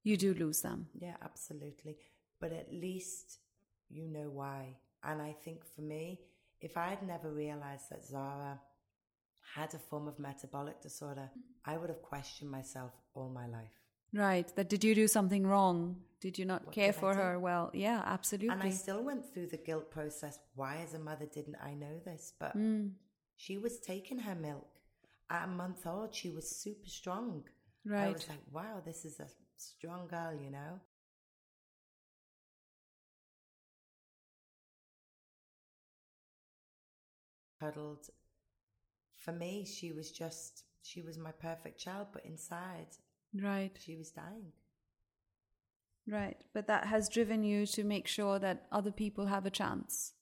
you 0.04 0.16
do 0.16 0.34
lose 0.34 0.60
them. 0.62 0.86
yeah, 0.94 1.16
absolutely. 1.22 1.96
But 2.40 2.52
at 2.52 2.72
least 2.72 3.38
you 3.88 4.06
know 4.08 4.28
why. 4.30 4.76
And 5.02 5.20
I 5.20 5.32
think 5.44 5.64
for 5.74 5.82
me, 5.82 6.20
if 6.60 6.76
I 6.76 6.88
had 6.88 7.02
never 7.02 7.30
realized 7.32 7.86
that 7.90 8.04
Zara 8.04 8.60
had 9.54 9.74
a 9.74 9.78
form 9.78 10.08
of 10.08 10.18
metabolic 10.18 10.80
disorder, 10.80 11.30
I 11.64 11.76
would 11.78 11.90
have 11.90 12.02
questioned 12.02 12.50
myself 12.50 12.92
all 13.14 13.28
my 13.28 13.46
life. 13.46 13.72
Right. 14.12 14.48
That 14.56 14.68
did 14.68 14.84
you 14.84 14.94
do 14.94 15.08
something 15.08 15.46
wrong? 15.46 15.96
Did 16.20 16.38
you 16.38 16.44
not 16.44 16.64
What 16.66 16.74
care 16.74 16.92
for 16.92 17.14
her? 17.14 17.38
Well, 17.38 17.70
yeah, 17.74 18.00
absolutely. 18.04 18.50
And 18.54 18.62
I 18.62 18.70
still 18.70 19.02
went 19.02 19.24
through 19.32 19.48
the 19.48 19.56
guilt 19.58 19.90
process. 19.90 20.38
Why, 20.54 20.78
as 20.84 20.94
a 20.94 20.98
mother, 20.98 21.26
didn't 21.26 21.56
I 21.62 21.74
know 21.74 21.98
this? 22.04 22.32
But 22.38 22.56
Mm. 22.56 22.92
she 23.36 23.58
was 23.58 23.78
taking 23.80 24.20
her 24.20 24.34
milk. 24.34 24.66
At 25.30 25.44
a 25.44 25.48
month 25.48 25.86
old, 25.86 26.14
she 26.14 26.30
was 26.30 26.48
super 26.62 26.88
strong. 26.88 27.44
Right. 27.84 28.08
I 28.08 28.12
was 28.12 28.28
like, 28.28 28.44
wow, 28.52 28.80
this 28.84 29.04
is 29.04 29.18
a 29.20 29.26
strong 29.56 30.06
girl, 30.06 30.34
you 30.34 30.50
know? 30.50 30.80
Cuddled. 37.60 38.10
For 39.16 39.32
me, 39.32 39.64
she 39.64 39.92
was 39.92 40.10
just, 40.10 40.64
she 40.82 41.00
was 41.00 41.16
my 41.16 41.32
perfect 41.32 41.78
child, 41.78 42.08
but 42.12 42.26
inside, 42.26 42.88
right. 43.34 43.72
she 43.80 43.96
was 43.96 44.10
dying. 44.10 44.52
Right. 46.06 46.36
But 46.52 46.66
that 46.66 46.86
has 46.86 47.08
driven 47.08 47.42
you 47.42 47.64
to 47.66 47.84
make 47.84 48.06
sure 48.06 48.38
that 48.38 48.66
other 48.70 48.90
people 48.90 49.26
have 49.26 49.46
a 49.46 49.50
chance 49.50 50.12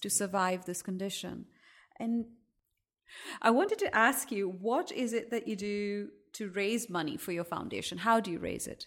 to 0.00 0.08
survive 0.08 0.64
this 0.64 0.82
condition. 0.82 1.44
And 1.98 2.24
I 3.42 3.50
wanted 3.50 3.78
to 3.80 3.94
ask 3.94 4.32
you, 4.32 4.48
what 4.48 4.90
is 4.92 5.12
it 5.12 5.30
that 5.30 5.46
you 5.46 5.56
do 5.56 6.08
to 6.34 6.48
raise 6.50 6.88
money 6.88 7.16
for 7.16 7.32
your 7.32 7.44
foundation? 7.44 7.98
How 7.98 8.20
do 8.20 8.30
you 8.30 8.38
raise 8.38 8.66
it? 8.66 8.86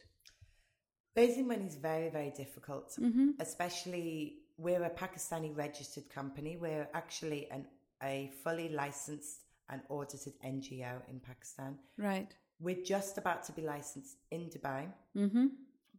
Raising 1.16 1.48
money 1.48 1.66
is 1.66 1.76
very, 1.76 2.10
very 2.10 2.32
difficult, 2.32 2.96
Mm-hmm. 3.00 3.32
especially 3.40 4.38
we're 4.58 4.84
a 4.84 4.90
Pakistani 4.90 5.56
registered 5.56 6.10
company. 6.10 6.56
We're 6.58 6.88
actually 6.94 7.50
an, 7.52 7.66
a 8.04 8.32
fully 8.44 8.70
licensed 8.70 9.42
and 9.70 9.82
audited 9.90 10.34
NGO 10.46 11.02
in 11.10 11.20
Pakistan. 11.20 11.78
Right. 11.98 12.34
We're 12.60 12.84
just 12.84 13.18
about 13.18 13.44
to 13.46 13.52
be 13.52 13.62
licensed 13.64 14.18
in 14.32 14.50
Dubai, 14.50 14.88
Mm-hmm. 15.18 15.48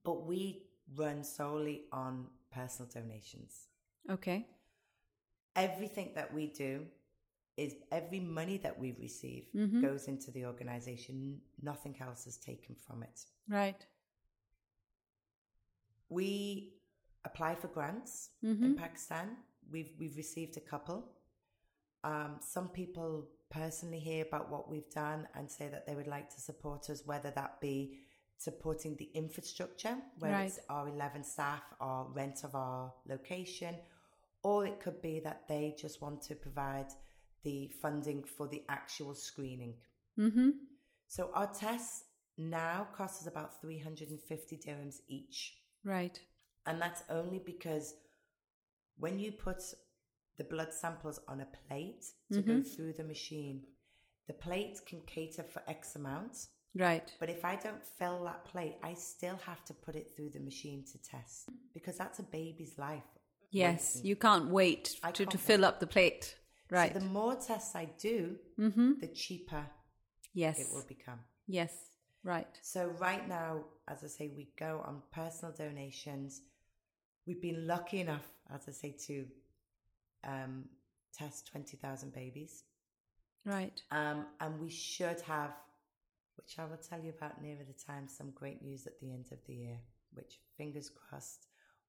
but 0.04 0.26
we 0.26 0.62
run 0.96 1.24
solely 1.24 1.82
on 1.92 2.26
personal 2.52 2.90
donations. 2.92 3.66
Okay. 4.10 4.46
Everything 5.56 6.12
that 6.14 6.32
we 6.32 6.46
do 6.46 6.86
is 7.56 7.74
every 7.90 8.20
money 8.20 8.56
that 8.58 8.78
we 8.78 8.92
receive 8.98 9.44
Mm-hmm. 9.54 9.82
goes 9.82 10.08
into 10.08 10.30
the 10.30 10.44
organization. 10.46 11.40
Nothing 11.62 11.94
else 12.00 12.26
is 12.26 12.36
taken 12.38 12.74
from 12.86 13.02
it. 13.02 13.20
Right. 13.48 13.84
We 16.08 16.74
apply 17.24 17.54
for 17.54 17.68
grants 17.68 18.30
Mm-hmm. 18.44 18.64
in 18.64 18.74
Pakistan. 18.76 19.36
We've 19.70 19.92
we've 19.98 20.16
received 20.16 20.56
a 20.56 20.60
couple. 20.60 21.04
Um, 22.04 22.36
some 22.40 22.68
people 22.68 23.28
personally 23.50 24.00
hear 24.00 24.24
about 24.24 24.50
what 24.50 24.68
we've 24.70 24.90
done 24.90 25.28
and 25.34 25.48
say 25.50 25.68
that 25.68 25.86
they 25.86 25.94
would 25.94 26.08
like 26.08 26.28
to 26.30 26.40
support 26.40 26.90
us, 26.90 27.02
whether 27.06 27.30
that 27.32 27.60
be 27.60 27.98
supporting 28.38 28.96
the 28.96 29.08
infrastructure, 29.14 29.96
where 30.18 30.40
it's 30.40 30.56
Right. 30.58 30.64
our 30.76 30.88
eleven 30.88 31.22
staff, 31.22 31.62
or 31.80 32.08
rent 32.12 32.44
of 32.44 32.54
our 32.54 32.92
location, 33.06 33.76
or 34.42 34.66
it 34.66 34.80
could 34.80 35.00
be 35.00 35.20
that 35.20 35.46
they 35.48 35.74
just 35.78 36.02
want 36.02 36.22
to 36.22 36.34
provide 36.34 36.88
the 37.44 37.70
funding 37.80 38.24
for 38.24 38.48
the 38.48 38.62
actual 38.68 39.14
screening. 39.14 39.74
Mm-hmm. 40.18 40.50
So 41.06 41.30
our 41.34 41.52
tests 41.52 42.04
now 42.38 42.88
cost 42.96 43.22
us 43.22 43.26
about 43.26 43.60
three 43.60 43.78
hundred 43.78 44.08
and 44.10 44.20
fifty 44.20 44.56
dirhams 44.56 44.96
each. 45.08 45.54
Right. 45.84 46.18
And 46.66 46.80
that's 46.80 47.02
only 47.10 47.40
because 47.44 47.94
when 48.96 49.18
you 49.18 49.32
put 49.32 49.62
the 50.38 50.44
blood 50.44 50.72
samples 50.72 51.20
on 51.28 51.40
a 51.40 51.48
plate 51.68 52.04
to 52.32 52.40
go 52.40 52.62
through 52.62 52.94
the 52.94 53.04
machine, 53.04 53.62
the 54.28 54.32
plate 54.32 54.78
can 54.86 55.00
cater 55.06 55.42
for 55.42 55.62
X 55.68 55.96
amount. 55.96 56.46
Right. 56.74 57.12
But 57.20 57.28
if 57.28 57.44
I 57.44 57.56
don't 57.56 57.84
fill 57.98 58.24
that 58.24 58.44
plate, 58.44 58.76
I 58.82 58.94
still 58.94 59.38
have 59.44 59.64
to 59.66 59.74
put 59.74 59.94
it 59.94 60.10
through 60.14 60.30
the 60.30 60.40
machine 60.40 60.84
to 60.92 60.98
test 61.02 61.50
because 61.74 61.98
that's 61.98 62.18
a 62.18 62.22
baby's 62.22 62.78
life. 62.78 63.02
Yes. 63.50 63.96
waiting. 63.96 64.08
You 64.08 64.16
can't 64.16 64.48
wait 64.48 64.96
I 65.02 65.10
to, 65.10 65.24
to 65.24 65.30
can't 65.30 65.40
fill 65.40 65.64
up 65.64 65.80
the 65.80 65.86
plate. 65.86 66.36
Right. 66.72 66.92
So 66.92 66.98
the 67.00 67.04
more 67.04 67.34
tests 67.34 67.76
I 67.76 67.88
do, 68.00 68.36
mm-hmm. 68.58 68.92
the 69.00 69.08
cheaper 69.08 69.66
Yes. 70.34 70.58
it 70.58 70.68
will 70.72 70.84
become. 70.88 71.20
Yes. 71.46 71.72
Right. 72.24 72.48
So 72.62 72.86
right 72.98 73.28
now, 73.28 73.64
as 73.88 74.02
I 74.02 74.06
say, 74.06 74.32
we 74.34 74.48
go 74.58 74.82
on 74.86 75.02
personal 75.12 75.54
donations. 75.54 76.40
We've 77.26 77.42
been 77.42 77.66
lucky 77.66 78.00
enough, 78.00 78.26
as 78.54 78.62
I 78.68 78.72
say, 78.72 78.96
to 79.06 79.26
um, 80.24 80.64
test 81.12 81.48
twenty 81.50 81.76
thousand 81.76 82.14
babies, 82.14 82.64
Right. 83.44 83.78
um, 83.90 84.26
and 84.40 84.58
we 84.60 84.70
should 84.70 85.20
have, 85.22 85.50
which 86.36 86.58
I 86.58 86.64
will 86.64 86.78
tell 86.78 87.00
you 87.00 87.10
about 87.16 87.42
nearer 87.42 87.64
the 87.66 87.84
time, 87.84 88.08
some 88.08 88.30
great 88.30 88.62
news 88.62 88.86
at 88.86 88.98
the 89.00 89.10
end 89.12 89.26
of 89.32 89.38
the 89.46 89.54
year, 89.54 89.78
which 90.14 90.38
fingers 90.56 90.90
crossed 90.90 91.46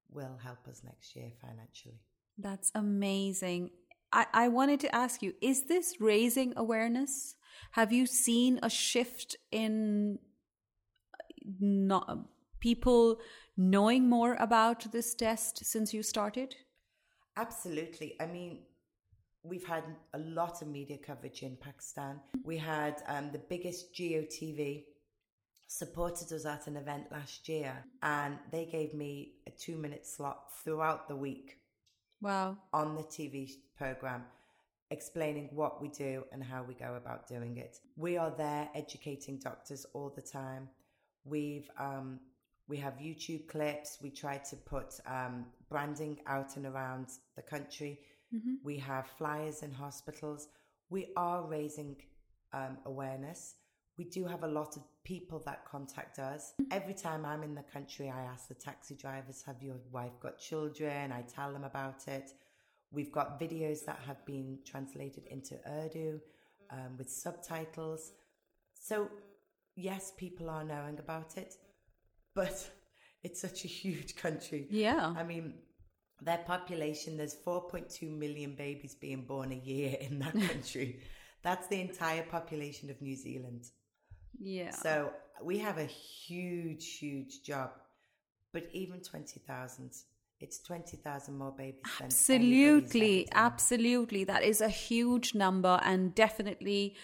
will 0.10 0.38
help 0.44 0.68
us 0.68 0.82
next 0.84 1.16
year 1.16 1.32
financially. 1.42 2.02
That's 2.38 2.72
amazing. 2.76 3.70
I, 4.14 4.28
I 4.34 4.48
wanted 4.48 4.80
to 4.82 4.96
ask 4.96 5.22
you 5.22 5.34
is 5.42 5.64
this 5.64 6.00
raising 6.00 6.54
awareness? 6.56 7.36
Have 7.72 7.92
you 7.92 8.06
seen 8.06 8.60
a 8.62 8.70
shift 8.70 9.36
in 9.52 10.20
not, 11.60 12.20
people 12.60 13.18
knowing 13.58 14.08
more 14.08 14.36
about 14.36 14.92
this 14.92 15.16
test 15.16 15.66
since 15.66 15.94
you 15.94 16.04
started? 16.04 16.56
Absolutely. 17.36 18.16
I 18.22 18.28
mean, 18.28 18.60
we've 19.42 19.66
had 19.66 19.84
a 20.14 20.20
lot 20.20 20.62
of 20.62 20.68
media 20.68 20.98
coverage 20.98 21.42
in 21.42 21.58
Pakistan. 21.58 22.20
We 22.44 22.58
had 22.58 23.02
um, 23.08 23.32
the 23.32 23.40
biggest 23.40 23.94
GeoTV 23.96 24.84
supported 25.68 26.32
us 26.32 26.46
at 26.46 26.68
an 26.68 26.78
event 26.78 27.06
last 27.12 27.50
year, 27.50 27.84
and 28.04 28.38
they 28.52 28.66
gave 28.66 28.94
me 28.94 29.34
a 29.48 29.52
two 29.52 29.76
minute 29.76 30.06
slot 30.06 30.52
throughout 30.64 31.08
the 31.08 31.16
week 31.16 31.58
Wow. 32.24 32.58
on 32.72 32.96
the 32.96 33.04
TV 33.04 33.52
program 33.78 34.24
explaining 34.92 35.50
what 35.52 35.82
we 35.82 35.90
do 35.90 36.24
and 36.32 36.44
how 36.44 36.64
we 36.64 36.74
go 36.74 36.96
about 36.96 37.28
doing 37.28 37.58
it. 37.58 37.80
We 37.98 38.16
are 38.18 38.32
there 38.32 38.70
educating 38.76 39.38
doctors 39.40 39.86
all 39.94 40.10
the 40.16 40.22
time. 40.22 40.70
We've 41.26 41.70
um, 41.78 42.20
we 42.68 42.78
have 42.78 42.94
YouTube 42.94 43.48
clips. 43.48 43.98
We 44.02 44.10
try 44.10 44.38
to 44.38 44.56
put 44.56 45.00
um, 45.06 45.46
branding 45.70 46.20
out 46.28 46.56
and 46.56 46.66
around 46.66 47.08
the 47.36 47.42
country. 47.42 48.00
We 48.64 48.78
have 48.78 49.08
flyers 49.18 49.62
in 49.62 49.72
hospitals. 49.72 50.48
We 50.90 51.12
are 51.18 51.44
raising 51.44 51.98
um, 52.54 52.78
awareness. 52.86 53.56
We 53.98 54.06
do 54.06 54.26
have 54.26 54.44
a 54.44 54.48
lot 54.48 54.76
of 54.78 54.84
people 55.04 55.42
that 55.46 55.66
contact 55.66 56.20
us. 56.20 56.54
Every 56.72 56.94
time 56.94 57.26
I'm 57.26 57.44
in 57.44 57.56
the 57.56 57.64
country, 57.64 58.10
I 58.10 58.22
ask 58.24 58.48
the 58.48 58.54
taxi 58.54 58.96
drivers, 58.96 59.44
Have 59.46 59.62
your 59.62 59.78
wife 59.92 60.20
got 60.22 60.40
children? 60.40 61.12
I 61.12 61.22
tell 61.22 61.52
them 61.52 61.64
about 61.64 62.08
it. 62.08 62.32
We've 62.92 63.12
got 63.12 63.40
videos 63.40 63.86
that 63.86 64.00
have 64.06 64.26
been 64.26 64.60
translated 64.66 65.26
into 65.28 65.56
Urdu 65.68 66.20
um, 66.72 66.98
with 66.98 67.10
subtitles. 67.10 68.12
So, 68.74 69.10
yes, 69.76 70.14
people 70.16 70.50
are 70.50 70.64
knowing 70.64 71.00
about 71.00 71.38
it, 71.38 71.56
but 72.36 72.70
it's 73.24 73.42
such 73.42 73.66
a 73.66 73.68
huge 73.68 74.16
country. 74.16 74.68
Yeah. 74.70 75.14
I 75.18 75.24
mean, 75.24 75.56
their 76.22 76.40
population, 76.40 77.18
there's 77.18 77.36
4.2 77.36 78.10
million 78.18 78.56
babies 78.56 78.96
being 78.96 79.24
born 79.24 79.52
a 79.52 79.56
year 79.56 79.98
in 80.00 80.20
that 80.20 80.34
country. 80.50 81.00
That's 81.42 81.68
the 81.68 81.82
entire 81.82 82.24
population 82.24 82.90
of 82.90 83.02
New 83.02 83.16
Zealand. 83.16 83.66
Yeah. 84.40 84.72
So 84.72 85.12
we 85.42 85.60
have 85.60 85.78
a 85.78 85.86
huge, 85.86 86.98
huge 86.98 87.44
job. 87.44 87.72
But 88.52 88.70
even 88.72 89.02
20,000, 89.02 89.92
it's 90.40 90.60
20,000 90.60 91.38
more 91.38 91.52
babies 91.52 91.82
than 91.98 92.06
Absolutely, 92.06 93.28
absolutely. 93.32 94.24
That 94.26 94.44
is 94.44 94.62
a 94.62 94.70
huge 94.70 95.34
number 95.34 95.80
and 95.84 96.14
definitely 96.14 96.96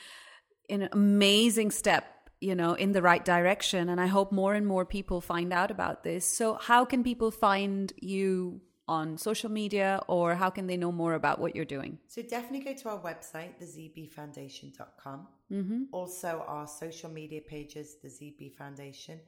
an 0.69 0.89
amazing 0.91 1.71
step 1.71 2.19
you 2.41 2.55
know, 2.55 2.73
in 2.73 2.93
the 2.93 3.01
right 3.01 3.23
direction. 3.23 3.89
And 3.89 3.99
I 3.99 4.07
hope 4.07 4.31
more 4.31 4.53
and 4.53 4.65
more 4.65 4.85
people 4.85 5.21
find 5.21 5.51
out 5.51 5.71
about 5.71 6.03
this. 6.03 6.25
So, 6.25 6.55
how 6.55 6.85
can 6.85 7.03
people 7.03 7.31
find 7.31 7.91
you 8.01 8.61
on 8.87 9.17
social 9.17 9.51
media 9.51 10.01
or 10.07 10.35
how 10.35 10.49
can 10.49 10.67
they 10.67 10.77
know 10.77 10.91
more 10.91 11.13
about 11.13 11.39
what 11.39 11.55
you're 11.55 11.65
doing? 11.65 11.99
So, 12.07 12.21
definitely 12.21 12.61
go 12.61 12.73
to 12.73 12.89
our 12.89 12.99
website, 12.99 13.59
thezbfoundation.com. 13.61 15.27
Mm-hmm. 15.51 15.83
Also, 15.91 16.43
our 16.47 16.67
social 16.67 17.09
media 17.09 17.41
pages, 17.41 17.97
the 18.01 18.07
ZB 18.07 18.53
Foundation. 18.55 19.19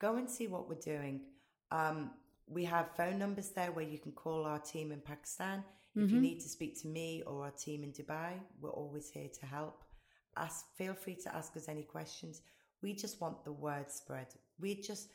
Go 0.00 0.16
and 0.16 0.30
see 0.30 0.46
what 0.46 0.68
we're 0.68 0.76
doing. 0.76 1.22
Um, 1.72 2.10
we 2.46 2.64
have 2.64 2.94
phone 2.96 3.18
numbers 3.18 3.50
there 3.50 3.72
where 3.72 3.84
you 3.84 3.98
can 3.98 4.12
call 4.12 4.44
our 4.44 4.60
team 4.60 4.92
in 4.92 5.00
Pakistan. 5.00 5.64
If 5.96 6.02
mm-hmm. 6.02 6.14
you 6.14 6.20
need 6.20 6.40
to 6.40 6.48
speak 6.48 6.80
to 6.82 6.88
me 6.88 7.22
or 7.26 7.44
our 7.44 7.50
team 7.50 7.82
in 7.82 7.92
Dubai, 7.92 8.34
we're 8.60 8.70
always 8.70 9.10
here 9.10 9.28
to 9.40 9.46
help 9.46 9.82
ask, 10.36 10.66
feel 10.76 10.94
free 10.94 11.16
to 11.16 11.34
ask 11.34 11.56
us 11.56 11.68
any 11.68 11.82
questions. 11.82 12.42
We 12.82 12.94
just 12.94 13.20
want 13.20 13.44
the 13.44 13.52
word 13.52 13.90
spread. 13.90 14.28
We 14.60 14.80
just, 14.80 15.08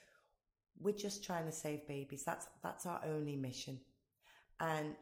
we're 0.79 0.95
just 0.95 1.23
trying 1.23 1.45
to 1.45 1.51
save 1.51 1.87
babies. 1.87 2.23
That's, 2.25 2.47
that's 2.61 2.85
our 2.85 3.01
only 3.05 3.37
mission. 3.37 3.79
And 4.59 4.95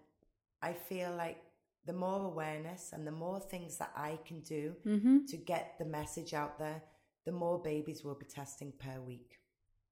I 0.61 0.73
feel 0.73 1.13
like 1.17 1.37
the 1.85 1.93
more 1.93 2.25
awareness 2.25 2.91
and 2.93 3.05
the 3.05 3.11
more 3.11 3.39
things 3.39 3.77
that 3.77 3.91
I 3.95 4.19
can 4.25 4.41
do 4.41 4.75
mm-hmm. 4.85 5.25
to 5.27 5.37
get 5.37 5.75
the 5.79 5.85
message 5.85 6.33
out 6.33 6.59
there, 6.59 6.81
the 7.25 7.31
more 7.31 7.61
babies 7.61 8.03
will 8.03 8.15
be 8.15 8.25
testing 8.25 8.73
per 8.79 8.99
week. 8.99 9.37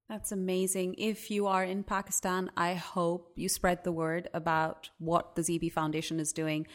That's 0.07 0.31
amazing. 0.31 0.95
If 0.97 1.29
you 1.29 1.45
are 1.45 1.63
in 1.63 1.83
Pakistan, 1.83 2.49
I 2.57 2.73
hope 2.73 3.33
you 3.35 3.47
spread 3.47 3.83
the 3.83 3.91
word 3.91 4.27
about 4.33 4.89
what 4.97 5.35
the 5.35 5.43
ZB 5.43 5.71
Foundation 5.71 6.19
is 6.19 6.33
doing. 6.33 6.65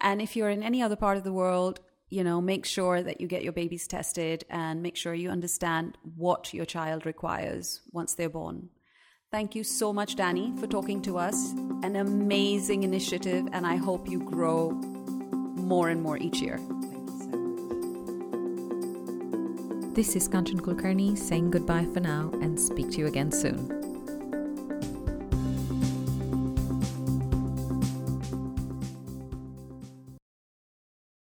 And 0.00 0.20
if 0.20 0.36
you're 0.36 0.50
in 0.50 0.62
any 0.62 0.82
other 0.82 0.96
part 0.96 1.16
of 1.16 1.24
the 1.24 1.32
world, 1.32 1.80
you 2.10 2.22
know, 2.22 2.42
make 2.42 2.66
sure 2.66 3.02
that 3.02 3.20
you 3.20 3.26
get 3.26 3.42
your 3.42 3.54
babies 3.54 3.88
tested 3.88 4.44
and 4.50 4.82
make 4.82 4.96
sure 4.96 5.14
you 5.14 5.30
understand 5.30 5.96
what 6.14 6.52
your 6.52 6.66
child 6.66 7.06
requires 7.06 7.80
once 7.90 8.14
they're 8.14 8.28
born. 8.28 8.68
Thank 9.34 9.56
you 9.56 9.64
so 9.64 9.92
much, 9.92 10.14
Danny, 10.14 10.52
for 10.60 10.68
talking 10.68 11.02
to 11.02 11.18
us. 11.18 11.50
An 11.82 11.96
amazing 11.96 12.84
initiative, 12.84 13.48
and 13.50 13.66
I 13.66 13.74
hope 13.74 14.08
you 14.08 14.20
grow 14.20 14.70
more 14.70 15.88
and 15.88 16.00
more 16.00 16.16
each 16.16 16.40
year. 16.40 16.60
This 19.92 20.14
is 20.14 20.28
Kanchan 20.28 20.60
Kulkarni 20.60 21.18
saying 21.18 21.50
goodbye 21.50 21.88
for 21.92 21.98
now 21.98 22.30
and 22.42 22.60
speak 22.60 22.92
to 22.92 22.98
you 22.98 23.08
again 23.08 23.32
soon. 23.32 23.83